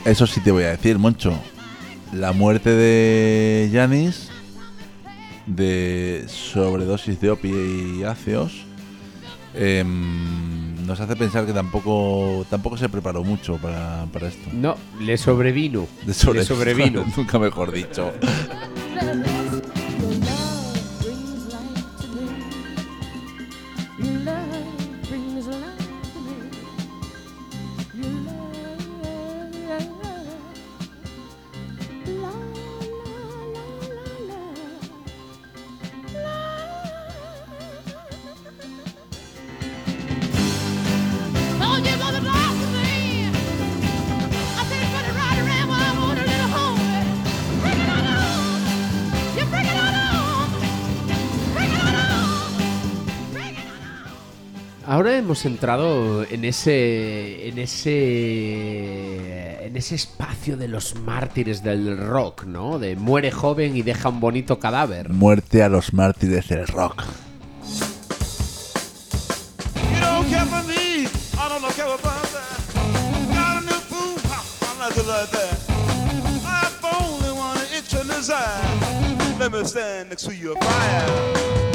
Eso 0.10 0.26
sí 0.26 0.40
te 0.42 0.52
voy 0.52 0.64
a 0.64 0.70
decir, 0.72 0.98
Moncho. 0.98 1.34
La 2.14 2.32
muerte 2.32 2.72
de 2.72 3.70
Janis 3.72 4.30
de 5.46 6.26
sobredosis 6.28 7.20
de 7.22 7.30
opiáceos 7.32 8.66
em, 9.56 10.86
nos 10.86 11.00
hace 11.00 11.16
pensar 11.16 11.46
que 11.46 11.54
tampoco 11.54 12.46
tampoco 12.50 12.78
se 12.78 12.88
preparó 12.90 13.24
mucho 13.24 13.58
para, 13.58 14.06
para 14.12 14.28
esto. 14.28 14.50
No, 14.54 14.76
le 15.00 15.18
sobrevino. 15.18 15.88
Sobre- 16.12 16.40
Le 16.40 16.46
sobrevino. 16.46 17.06
Nunca 17.18 17.38
mejor 17.40 17.72
dicho. 17.72 18.12
hemos 55.40 55.46
entrado 55.46 56.24
en 56.24 56.44
ese. 56.44 57.48
en 57.48 57.60
ese. 57.60 59.66
en 59.66 59.78
ese 59.78 59.96
espacio 59.96 60.58
de 60.58 60.68
los 60.68 60.96
mártires 60.96 61.64
del 61.64 61.98
rock, 61.98 62.44
¿no? 62.44 62.80
De 62.80 62.96
muere 62.96 63.32
joven 63.32 63.78
y 63.78 63.82
deja 63.82 64.10
un 64.10 64.20
bonito 64.20 64.60
cadáver. 64.60 65.10
Muerte 65.10 65.64
a 65.64 65.70
los 65.70 65.94
mártires 65.94 66.50
del 66.50 66.68
rock. 66.68 67.04
Let 79.40 79.54
me 79.54 79.64
stand 79.64 80.10
next 80.10 80.26
to 80.26 80.36
your 80.36 80.54
fire. 80.62 81.69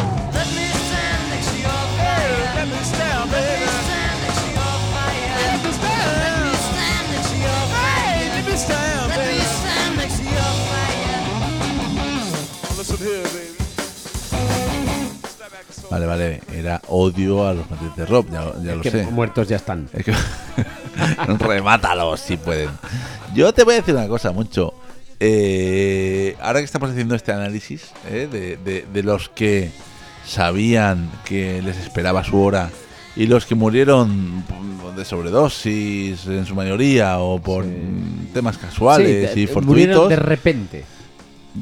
Odio 16.89 17.47
a 17.47 17.55
los 17.55 17.69
mártires 17.71 17.97
del 17.97 18.07
rock, 18.07 18.29
ya, 18.33 18.41
lo- 18.43 18.63
ya 18.63 18.75
lo 18.77 18.81
que 18.83 18.91
sé. 18.91 19.05
muertos 19.05 19.49
ya 19.49 19.57
están. 19.57 19.89
Es 19.93 20.05
que- 20.05 20.15
Remátalos 21.39 22.21
si 22.21 22.37
pueden. 22.37 22.71
Yo 23.35 23.53
te 23.53 23.65
voy 23.65 23.75
a 23.75 23.77
decir 23.79 23.95
una 23.95 24.09
cosa, 24.09 24.33
mucho. 24.33 24.75
Eh, 25.21 26.37
ahora 26.41 26.59
que 26.61 26.65
estamos 26.65 26.91
haciendo 26.91 27.15
este 27.15 27.33
análisis 27.33 27.91
eh, 28.11 28.29
de, 28.31 28.57
de- 28.59 28.87
de 28.93 29.03
los 29.03 29.29
que 29.29 29.71
sabían 30.27 31.11
que 31.25 31.63
les 31.63 31.77
esperaba 31.79 32.25
su 32.25 32.41
hora 32.41 32.71
y 33.17 33.27
los 33.27 33.47
que 33.47 33.55
murieron 33.55 34.45
de 34.97 35.05
sobredosis 35.05 36.27
en 36.27 36.47
su 36.47 36.55
mayoría 36.55 37.19
o 37.19 37.41
por 37.41 37.65
temas 38.33 38.59
casuales 38.59 39.33
Sí, 39.35 39.41
y 39.43 39.47
de- 39.47 39.53
murieron 39.61 39.95
fortuitos, 39.97 40.09
de 40.09 40.17
repente. 40.17 40.85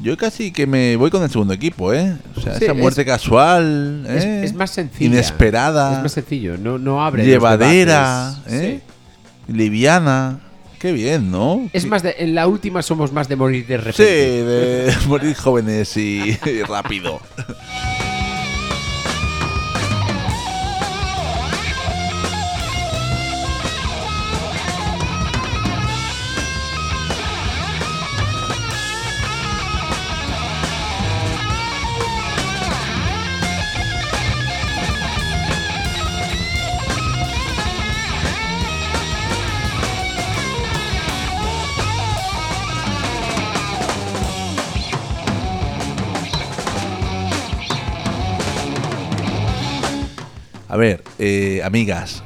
Yo 0.01 0.17
casi 0.17 0.51
que 0.51 0.65
me 0.65 0.95
voy 0.95 1.11
con 1.11 1.21
el 1.23 1.29
segundo 1.29 1.53
equipo, 1.53 1.93
¿eh? 1.93 2.15
O 2.35 2.41
sea, 2.41 2.57
Sí, 2.57 2.63
esa 2.65 2.73
es- 2.73 2.77
muerte 2.79 3.05
casual, 3.05 4.05
Es, 4.09 4.23
¿eh? 4.25 4.43
es 4.45 4.53
más 4.53 4.71
sencillo. 4.71 5.11
inesperada, 5.11 5.97
Es 5.97 6.01
más 6.03 6.11
sencillo. 6.13 6.57
No, 6.57 6.77
no 6.79 7.03
abre. 7.05 7.25
llevadera. 7.25 8.35
¿eh? 8.47 8.81
Sí. 9.47 9.53
liviana. 9.53 10.39
Qué 10.79 10.91
bien, 10.91 11.31
¿no? 11.31 11.69
Es 11.71 11.85
más, 11.85 12.03
de, 12.03 12.13
en 12.17 12.35
la 12.35 12.45
última 12.47 12.81
somos 12.81 13.13
más 13.13 13.29
de 13.29 13.37
morir 13.37 13.65
de 13.67 13.77
Sí, 13.77 13.81
repente. 13.83 14.03
de 14.43 14.93
morir 15.07 15.33
jóvenes 15.35 15.95
y, 15.95 16.37
y 16.45 16.63
rápido. 16.63 17.21
ver, 50.83 51.03
eh, 51.19 51.61
amigas, 51.63 52.23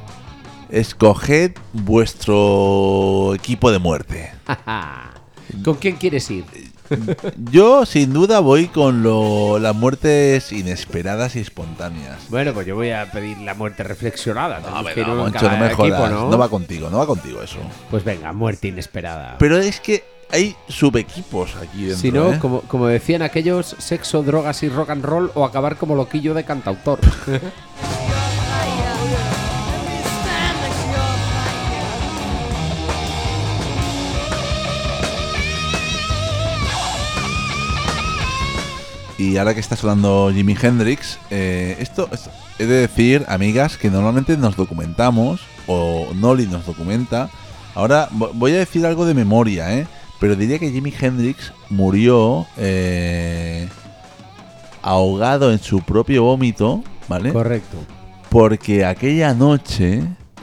escoged 0.70 1.52
vuestro 1.72 3.34
equipo 3.34 3.70
de 3.70 3.78
muerte. 3.78 4.32
¿Con 5.64 5.74
quién 5.76 5.96
quieres 5.96 6.30
ir? 6.30 6.44
Yo, 7.50 7.84
sin 7.86 8.12
duda, 8.12 8.40
voy 8.40 8.66
con 8.68 9.02
lo- 9.02 9.58
las 9.58 9.74
muertes 9.74 10.52
inesperadas 10.52 11.36
y 11.36 11.40
espontáneas. 11.40 12.28
Bueno, 12.30 12.52
pues 12.54 12.66
yo 12.66 12.74
voy 12.76 12.90
a 12.90 13.10
pedir 13.12 13.36
la 13.38 13.52
muerte 13.52 13.82
reflexionada. 13.84 14.60
No, 14.60 14.70
no, 14.70 15.14
Moncho, 15.14 15.50
no 15.50 15.56
me 15.58 15.66
equipo, 15.66 15.84
jodas. 15.84 16.10
¿no? 16.10 16.30
¿no? 16.30 16.38
va 16.38 16.48
contigo, 16.48 16.88
no 16.90 16.96
va 16.98 17.06
contigo 17.06 17.42
eso. 17.42 17.58
Pues 17.90 18.04
venga, 18.04 18.32
muerte 18.32 18.68
inesperada. 18.68 19.36
Pero 19.38 19.58
es 19.58 19.80
que 19.80 20.02
hay 20.30 20.56
subequipos 20.68 21.56
aquí 21.56 21.84
dentro. 21.84 21.98
si 21.98 22.10
no, 22.10 22.32
¿eh? 22.32 22.38
como, 22.38 22.62
como 22.62 22.86
decían 22.86 23.20
aquellos, 23.20 23.76
sexo, 23.78 24.22
drogas 24.22 24.62
y 24.62 24.70
rock 24.70 24.88
and 24.90 25.04
roll 25.04 25.30
o 25.34 25.44
acabar 25.44 25.76
como 25.76 25.94
loquillo 25.94 26.32
de 26.32 26.44
cantautor. 26.44 27.00
Y 39.18 39.36
ahora 39.36 39.52
que 39.52 39.60
está 39.60 39.74
sonando 39.76 40.30
Jimi 40.32 40.56
Hendrix, 40.60 41.18
eh, 41.30 41.76
esto 41.80 42.08
es- 42.12 42.30
he 42.58 42.66
de 42.66 42.80
decir, 42.82 43.24
amigas, 43.28 43.76
que 43.76 43.90
normalmente 43.90 44.36
nos 44.36 44.56
documentamos, 44.56 45.40
o 45.66 46.08
Noli 46.14 46.46
nos 46.46 46.64
documenta. 46.64 47.28
Ahora 47.74 48.08
vo- 48.10 48.30
voy 48.34 48.52
a 48.52 48.58
decir 48.58 48.86
algo 48.86 49.04
de 49.06 49.14
memoria, 49.14 49.76
¿eh? 49.76 49.86
Pero 50.20 50.34
diría 50.36 50.58
que 50.58 50.70
Jimi 50.70 50.92
Hendrix 51.00 51.52
murió 51.68 52.46
eh, 52.56 53.68
ahogado 54.82 55.52
en 55.52 55.58
su 55.58 55.80
propio 55.82 56.22
vómito, 56.24 56.82
¿vale? 57.08 57.32
Correcto. 57.32 57.76
Porque 58.30 58.84
aquella 58.84 59.34
noche, 59.34 60.02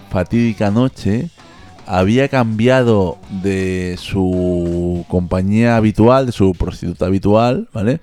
fatídica 0.09 0.71
noche, 0.71 1.29
había 1.87 2.27
cambiado 2.29 3.17
de 3.29 3.95
su 3.99 5.05
compañía 5.07 5.75
habitual, 5.77 6.25
de 6.25 6.31
su 6.31 6.53
prostituta 6.53 7.05
habitual, 7.05 7.69
¿vale? 7.73 7.99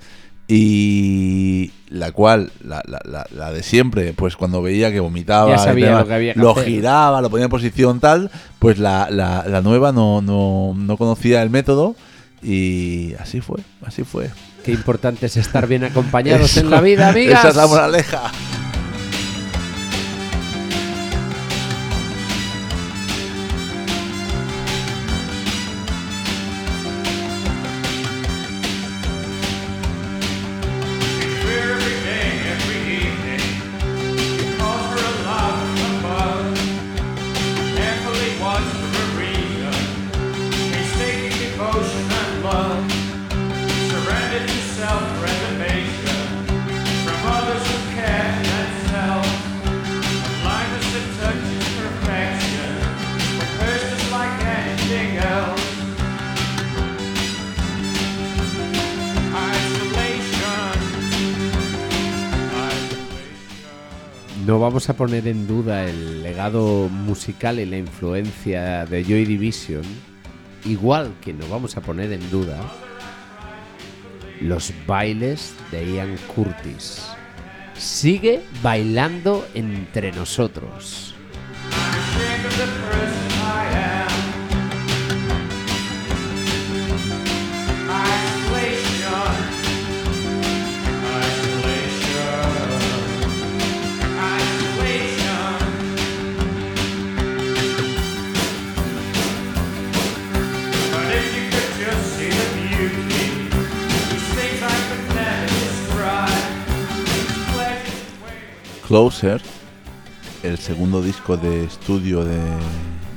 Y 0.54 1.70
la 1.88 2.12
cual, 2.12 2.52
la, 2.62 2.82
la- 2.86 3.00
la- 3.04 3.26
la 3.34 3.52
de 3.52 3.62
siempre, 3.62 4.12
pues 4.12 4.36
cuando 4.36 4.60
veía 4.62 4.92
que 4.92 5.00
vomitaba, 5.00 5.50
Ya 5.50 5.58
sabía 5.58 5.86
demás, 5.86 6.00
lo 6.02 6.06
que 6.08 6.14
había 6.14 6.34
que 6.34 6.40
lo 6.40 6.54
giraba, 6.54 7.20
lo 7.20 7.30
ponía 7.30 7.44
en 7.44 7.50
posición 7.50 8.00
tal, 8.00 8.30
pues 8.58 8.78
la, 8.78 9.08
la- 9.10 9.44
la 9.48 9.60
nueva 9.62 9.92
no, 9.92 10.20
no, 10.22 10.74
no 10.76 10.96
conocía 10.96 11.42
el 11.42 11.50
método 11.50 11.96
y 12.42 13.14
así 13.18 13.40
fue, 13.40 13.60
así 13.84 14.04
fue. 14.04 14.30
Qué 14.64 14.72
importante 14.72 15.26
es 15.26 15.36
estar 15.36 15.66
bien 15.66 15.84
acompañados 15.84 16.50
Eso- 16.56 16.60
en 16.60 16.70
la 16.70 16.80
vida, 16.80 17.08
amigas. 17.08 17.38
Esa 17.40 17.48
es 17.48 17.56
la 17.56 17.66
moraleja. 17.66 18.30
No 64.46 64.58
vamos 64.58 64.88
a 64.88 64.96
poner 64.96 65.28
en 65.28 65.46
duda 65.46 65.84
el 65.84 66.22
legado 66.24 66.88
musical 66.88 67.60
y 67.60 67.66
la 67.66 67.76
influencia 67.76 68.86
de 68.86 69.04
Joy 69.04 69.24
Division, 69.24 69.82
igual 70.64 71.14
que 71.20 71.32
no 71.32 71.46
vamos 71.48 71.76
a 71.76 71.80
poner 71.80 72.12
en 72.12 72.28
duda 72.28 72.58
los 74.40 74.72
bailes 74.84 75.54
de 75.70 75.94
Ian 75.94 76.16
Curtis. 76.34 77.04
Sigue 77.74 78.42
bailando 78.62 79.46
entre 79.54 80.10
nosotros. 80.10 81.11
Closer, 108.92 109.40
el 110.42 110.58
segundo 110.58 111.00
disco 111.00 111.38
de 111.38 111.64
estudio 111.64 112.26
de 112.26 112.36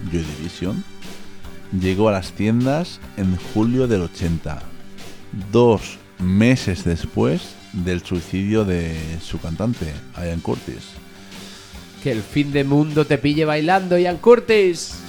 Joy 0.10 0.24
Division, 0.24 0.82
llegó 1.78 2.08
a 2.08 2.14
las 2.14 2.32
tiendas 2.32 3.02
en 3.18 3.36
julio 3.36 3.86
del 3.86 4.04
80, 4.04 4.62
dos 5.52 5.98
meses 6.18 6.86
después 6.86 7.56
del 7.74 8.02
suicidio 8.04 8.64
de 8.64 8.96
su 9.22 9.38
cantante, 9.38 9.92
Ian 10.18 10.40
Curtis. 10.40 10.94
Que 12.02 12.14
el 12.14 12.22
fin 12.22 12.54
de 12.54 12.64
mundo 12.64 13.06
te 13.06 13.18
pille 13.18 13.44
bailando, 13.44 13.98
Ian 13.98 14.16
Curtis. 14.16 15.05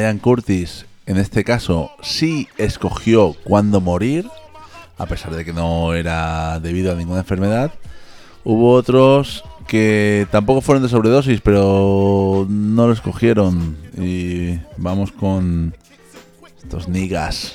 Ian 0.00 0.18
Curtis, 0.18 0.86
en 1.06 1.16
este 1.16 1.44
caso, 1.44 1.90
sí 2.02 2.48
escogió 2.58 3.34
cuándo 3.44 3.80
morir, 3.80 4.28
a 4.96 5.06
pesar 5.06 5.34
de 5.34 5.44
que 5.44 5.52
no 5.52 5.94
era 5.94 6.60
debido 6.60 6.92
a 6.92 6.94
ninguna 6.94 7.20
enfermedad, 7.20 7.72
hubo 8.44 8.72
otros 8.72 9.44
que 9.68 10.26
tampoco 10.30 10.60
fueron 10.62 10.82
de 10.82 10.88
sobredosis, 10.88 11.40
pero 11.40 12.46
no 12.48 12.86
lo 12.86 12.92
escogieron. 12.92 13.76
Y 13.96 14.58
vamos 14.76 15.12
con 15.12 15.74
estos 16.62 16.88
niggas. 16.88 17.54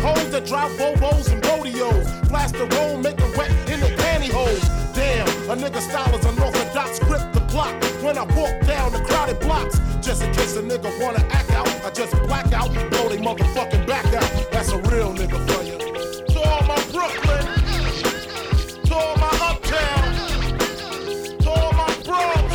Hoes 0.00 0.30
that 0.30 0.46
drive 0.46 0.70
Bobos 0.78 1.30
and 1.30 1.44
rodeos. 1.46 2.06
Blast 2.28 2.54
the 2.54 2.66
roll, 2.76 2.96
make 2.96 3.16
them 3.18 3.32
wet 3.36 3.50
in 3.68 3.80
the 3.80 3.88
pantyhose. 4.00 4.64
Damn, 4.94 5.28
a 5.50 5.56
nigga 5.56 5.80
style 5.80 6.14
is 6.18 6.24
unorthodox. 6.24 6.98
Grip 7.00 7.32
the 7.32 7.40
clock 7.52 7.74
when 8.02 8.16
I 8.16 8.24
walk 8.34 8.66
down 8.66 8.92
the 8.92 9.00
crowded 9.00 9.38
blocks. 9.40 9.78
Just 10.00 10.22
in 10.22 10.32
case 10.32 10.56
a 10.56 10.62
nigga 10.62 10.90
wanna 11.02 11.22
act 11.30 11.50
out, 11.50 11.68
I 11.84 11.90
just 11.90 12.12
black 12.22 12.50
out, 12.52 12.72
blow 12.90 13.08
they 13.10 13.18
motherfucking 13.18 13.86
back 13.86 14.06
out. 14.06 14.30
That's 14.50 14.72
a 14.72 14.78
real 14.78 15.12
nigga 15.12 15.38
for 15.48 15.62
you. 15.62 15.76
To 16.32 16.40
all 16.48 16.62
my 16.66 16.80
Brooklyn. 16.90 17.44
To 18.86 18.94
all 18.96 19.16
my 19.18 19.30
uptown, 19.48 20.02
to 21.38 21.50
all 21.50 21.72
my 21.74 21.86
bros, 22.02 22.50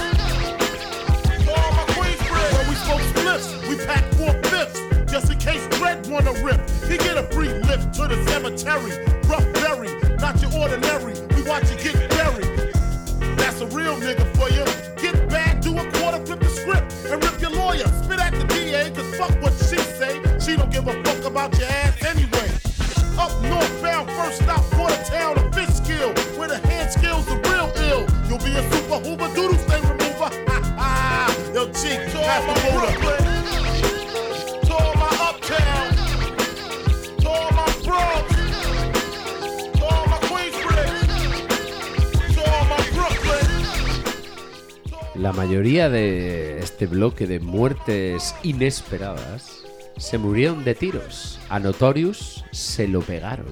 to 1.45 1.51
all 1.51 1.71
my 1.77 1.85
Queensbridge. 1.95 2.53
When 2.57 2.65
we 2.69 2.75
smoke 2.75 3.03
spliffs, 3.13 3.69
we 3.69 3.75
pack 3.85 4.03
four 4.15 4.33
fifths, 4.49 4.79
just 5.09 5.31
in 5.31 5.37
case 5.37 5.65
Dread 5.77 6.07
wanna 6.07 6.33
rip. 6.43 6.59
He 6.88 6.97
get 6.97 7.17
a 7.17 7.23
free 7.33 7.49
lift 7.49 7.93
to 7.95 8.07
the 8.07 8.23
cemetery. 8.27 8.93
Rough 9.27 9.45
berry, 9.53 9.89
not 10.17 10.39
your 10.41 10.53
ordinary. 10.53 11.13
We 11.36 11.41
watch 11.43 11.69
you 11.71 11.77
get 11.77 12.09
buried. 12.11 12.45
That's 13.38 13.59
a 13.61 13.67
real 13.67 13.95
nigga 13.97 14.25
for 14.38 14.49
you. 14.53 14.63
Get 15.01 15.27
back, 15.29 15.61
do 15.61 15.77
a 15.77 15.91
quarter, 15.93 16.23
flip 16.25 16.39
the 16.39 16.49
script, 16.49 16.93
and 17.09 17.23
rip 17.23 17.41
your 17.41 17.51
lawyer. 17.51 17.88
Spit 18.03 18.19
at 18.19 18.33
the 18.33 18.45
DA, 18.47 18.91
cause 18.91 19.15
fuck 19.15 19.31
what 19.41 19.53
she 19.53 19.77
say. 19.97 20.21
She 20.39 20.55
don't 20.55 20.71
give 20.71 20.88
a 20.88 20.93
fuck 21.03 21.25
about 21.25 21.57
your 21.57 21.69
ass 21.69 22.03
anyway. 22.03 22.49
Up 23.17 23.31
northbound, 23.41 24.11
first 24.11 24.43
stop, 24.43 24.63
Watertown, 24.77 25.39
a 25.39 25.51
fish 25.53 25.73
skill. 25.73 26.13
Where 26.38 26.49
the 26.49 26.59
hand 26.67 26.91
skills 26.91 27.27
are 27.29 27.41
real 27.49 27.71
ill. 27.89 28.05
You'll 28.27 28.38
be 28.38 28.53
a 28.53 28.63
super 28.71 28.99
hoover, 28.99 29.33
doodle 29.33 29.57
stain 29.57 29.81
remover. 29.83 30.29
Ha 30.47 30.61
ha! 30.77 31.51
Yo, 31.53 31.65
cheek, 31.67 31.99
pass 32.13 32.45
the 32.45 32.71
Brooklyn. 32.71 33.24
La 45.26 45.32
mayoría 45.32 45.89
de 45.89 46.59
este 46.59 46.86
bloque 46.86 47.26
de 47.26 47.39
muertes 47.39 48.36
inesperadas 48.43 49.63
se 49.97 50.19
murieron 50.19 50.63
de 50.63 50.76
tiros. 50.76 51.39
A 51.49 51.57
Notorious 51.57 52.45
se 52.51 52.88
lo 52.88 53.01
pegaron. 53.01 53.47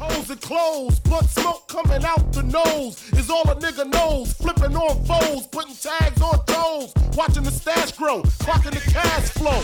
Hoes, 0.00 0.30
and 0.30 0.40
clothes. 0.40 0.98
Blunt 1.04 1.28
smoke 1.30 1.62
coming 1.68 2.04
out 2.04 2.32
the 2.32 2.42
nose 2.42 2.98
is 3.12 3.30
all 3.30 3.48
a 3.48 3.54
nigga 3.54 3.88
knows. 3.88 4.32
Flipping 4.32 4.74
on 4.74 5.04
foes, 5.04 5.46
putting 5.46 5.76
tags 5.76 6.20
on 6.20 6.44
toes. 6.44 6.92
Watching 7.14 7.44
the 7.44 7.52
stash 7.52 7.92
grow, 7.92 8.22
clocking 8.42 8.74
the 8.74 8.90
cash 8.90 9.30
flow. 9.30 9.62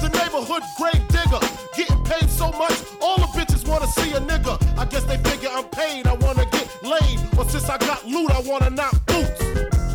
The 0.00 0.08
neighborhood 0.08 0.62
grave 0.78 1.06
digger, 1.08 1.44
getting 1.76 2.02
paid 2.04 2.30
so 2.30 2.50
much, 2.52 2.80
all 3.02 3.18
the 3.18 3.28
bitches 3.36 3.68
wanna 3.68 3.88
see 3.88 4.10
a 4.14 4.20
nigga. 4.20 4.56
I 4.78 4.86
guess 4.86 5.04
they 5.04 5.18
figure 5.18 5.50
I'm 5.52 5.68
paid, 5.68 6.06
I 6.06 6.14
wanna 6.14 6.46
get 6.46 6.66
laid. 6.82 7.20
But 7.36 7.50
since 7.50 7.68
I 7.68 7.76
got 7.76 8.06
loot, 8.06 8.30
I 8.30 8.40
wanna 8.40 8.70
knock 8.70 8.96
boots. 9.04 9.87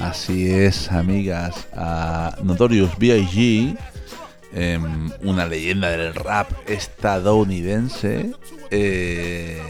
Así 0.00 0.50
es, 0.50 0.90
amigas. 0.92 1.66
Notorious 2.42 2.96
B.I.G. 2.98 3.76
em, 4.52 5.10
una 5.22 5.46
leyenda 5.46 5.90
del 5.90 6.14
rap 6.14 6.50
estadounidense. 6.68 8.32
eh, 8.70 9.60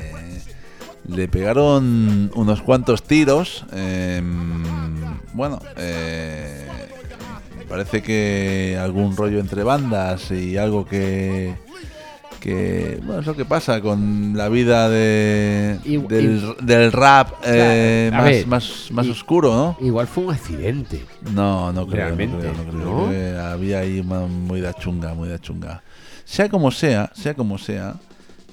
le 1.09 1.28
pegaron 1.28 2.30
unos 2.35 2.62
cuantos 2.62 3.03
tiros. 3.03 3.64
em, 3.72 4.62
bueno, 5.35 5.61
eh, 5.76 6.66
parece 7.68 8.03
que 8.03 8.78
algún 8.80 9.16
rollo 9.16 9.39
entre 9.41 9.62
bandas 9.64 10.30
y 10.30 10.57
algo 10.57 10.87
que 10.87 11.55
que 12.45 13.01
bueno 13.03 13.21
es 13.21 13.27
lo 13.27 13.35
que 13.35 13.47
pasa 13.47 13.81
con 13.81 14.35
la 14.37 14.51
vida 14.51 14.91
de 14.91 15.79
Y- 15.85 15.97
del, 15.97 16.55
del 16.61 16.93
rap 16.93 17.33
eh, 17.45 18.11
más, 18.13 18.25
ver, 18.25 18.47
más, 18.47 18.89
más 18.91 19.07
y- 19.07 19.11
oscuro, 19.11 19.55
¿no? 19.81 19.87
Igual 19.87 20.07
fue 20.07 20.25
un 20.25 20.33
accidente. 20.35 21.05
No, 21.33 21.73
no 21.73 21.87
creo, 21.87 22.11
no 22.11 22.17
Realmente, 22.17 22.37
creo, 22.39 22.53
no 22.53 22.71
creo. 22.71 23.11
que 23.11 23.39
había 23.39 23.79
ahí 23.79 24.03
muy 24.03 24.61
da 24.61 24.75
chunga, 24.75 25.15
muy 25.15 25.29
da 25.31 25.39
chunga. 25.39 25.83
Sea 26.27 26.49
como 26.51 26.71
sea, 26.71 27.11
sea 27.15 27.33
como 27.35 27.57
sea, 27.57 27.95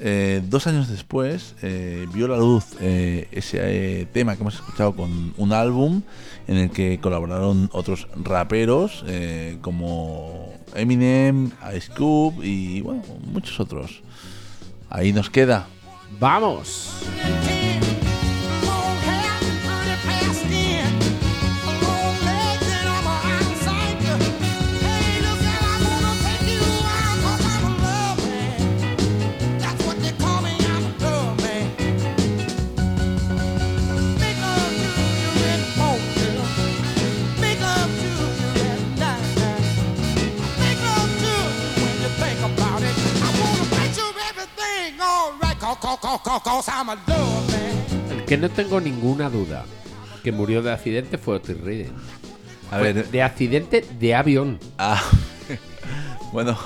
eh, 0.03 0.41
dos 0.43 0.65
años 0.65 0.87
después 0.87 1.53
eh, 1.61 2.07
vio 2.11 2.27
la 2.27 2.37
luz 2.37 2.65
eh, 2.79 3.27
ese 3.31 4.07
tema 4.11 4.35
que 4.35 4.41
hemos 4.41 4.55
escuchado 4.55 4.95
con 4.95 5.31
un 5.37 5.53
álbum 5.53 6.01
en 6.47 6.57
el 6.57 6.71
que 6.71 6.99
colaboraron 6.99 7.69
otros 7.71 8.07
raperos 8.15 9.05
como 9.61 10.53
Eminem, 10.73 11.51
Ice 11.77 11.91
Cube 11.95 12.43
y 12.43 12.81
bueno, 12.81 13.03
muchos 13.31 13.59
otros. 13.59 14.01
Ahí 14.89 15.13
nos 15.13 15.29
queda. 15.29 15.67
¡Vamos! 16.19 16.89
El 48.11 48.25
que 48.25 48.37
no 48.37 48.49
tengo 48.49 48.79
ninguna 48.79 49.29
duda 49.29 49.65
que 50.23 50.31
murió 50.31 50.61
de 50.61 50.71
accidente 50.71 51.17
fue 51.17 51.35
Otis 51.35 51.59
Redding. 51.59 51.91
A 52.71 52.77
Fue 52.77 52.93
ver, 52.93 53.09
de 53.09 53.21
accidente 53.23 53.85
de 53.99 54.15
avión. 54.15 54.59
Ah, 54.77 55.01
bueno, 56.31 56.57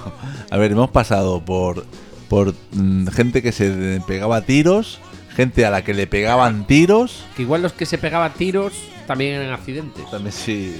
a 0.51 0.57
ver, 0.57 0.71
hemos 0.73 0.91
pasado 0.91 1.43
por, 1.43 1.85
por 2.29 2.53
mm, 2.73 3.07
gente 3.07 3.41
que 3.41 3.51
se 3.51 4.01
pegaba 4.05 4.41
tiros, 4.41 4.99
gente 5.35 5.65
a 5.65 5.71
la 5.71 5.83
que 5.83 5.93
le 5.93 6.05
pegaban 6.05 6.67
tiros, 6.67 7.23
Que 7.35 7.41
igual 7.43 7.61
los 7.63 7.73
que 7.73 7.85
se 7.85 7.97
pegaban 7.97 8.33
tiros 8.33 8.73
también 9.07 9.35
eran 9.41 9.53
accidentes. 9.53 10.09
también 10.11 10.31
sí, 10.33 10.75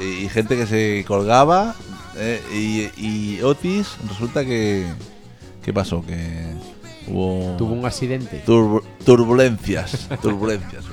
eh, 0.00 0.20
y 0.24 0.28
gente 0.28 0.56
que 0.56 0.66
se 0.66 1.04
colgaba, 1.06 1.74
eh, 2.16 2.42
y, 2.52 2.90
y 3.02 3.42
Otis 3.42 3.96
resulta 4.08 4.44
que... 4.44 4.86
¿Qué 5.62 5.72
pasó? 5.72 6.04
Que 6.04 6.54
hubo... 7.10 7.56
Tuvo 7.56 7.74
un 7.74 7.84
accidente. 7.84 8.42
turbu- 8.46 8.82
turbulencias, 9.04 10.08
turbulencias. 10.22 10.84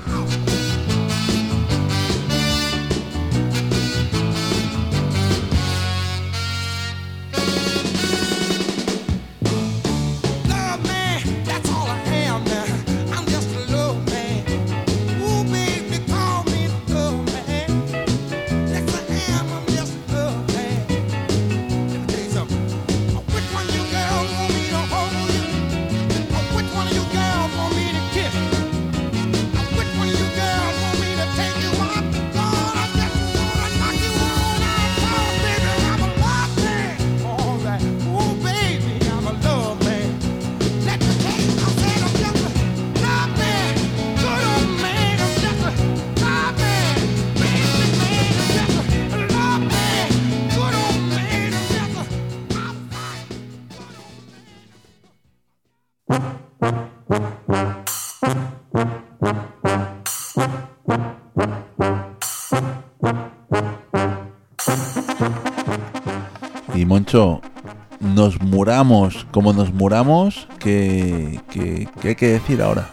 Nos 68.01 68.41
muramos 68.41 69.25
como 69.31 69.53
nos 69.53 69.73
muramos, 69.73 70.47
¿qué, 70.59 71.39
qué- 71.49 71.87
qué 72.01 72.09
hay 72.09 72.15
que 72.15 72.27
decir 72.27 72.61
ahora? 72.61 72.89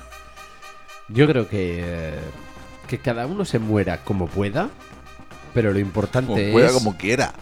Yo 1.08 1.26
creo 1.26 1.48
que, 1.48 1.80
eh, 1.84 2.18
que 2.86 2.98
cada 2.98 3.26
uno 3.26 3.44
se 3.44 3.58
muera 3.58 3.98
como 4.04 4.26
pueda, 4.28 4.68
pero 5.52 5.72
lo 5.72 5.78
importante 5.80 6.28
Como 6.28 6.38
es... 6.40 6.52
pueda, 6.52 6.72
como 6.72 6.96
quiera. 6.96 7.32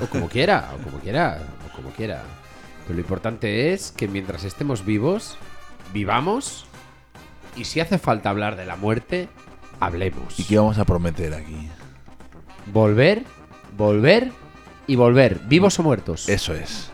O 0.00 0.06
como 0.06 0.28
quiera, 0.28 0.70
o 0.78 0.82
como 0.84 0.98
quiera, 1.00 1.40
o 1.68 1.76
como 1.76 1.90
quiera. 1.90 2.22
Pero 2.84 2.94
lo 2.94 3.00
importante 3.00 3.72
es 3.72 3.90
que 3.90 4.06
mientras 4.06 4.44
estemos 4.44 4.84
vivos, 4.84 5.36
vivamos. 5.92 6.66
Y 7.56 7.64
si 7.64 7.80
hace 7.80 7.98
falta 7.98 8.30
hablar 8.30 8.54
de 8.56 8.64
la 8.64 8.76
muerte, 8.76 9.28
hablemos. 9.80 10.38
¿Y 10.38 10.44
qué 10.44 10.56
vamos 10.56 10.78
a 10.78 10.84
prometer 10.84 11.34
aquí? 11.34 11.68
Volver, 12.72 13.24
volver 13.76 14.30
y 14.88 14.96
volver, 14.96 15.38
vivos 15.46 15.78
o 15.78 15.84
muertos. 15.84 16.28
Eso 16.28 16.54
es. 16.54 16.90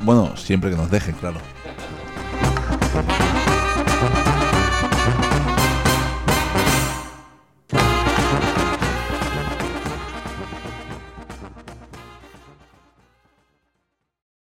Bueno, 0.00 0.36
siempre 0.36 0.70
que 0.70 0.76
nos 0.76 0.90
dejen, 0.90 1.14
claro. 1.14 1.38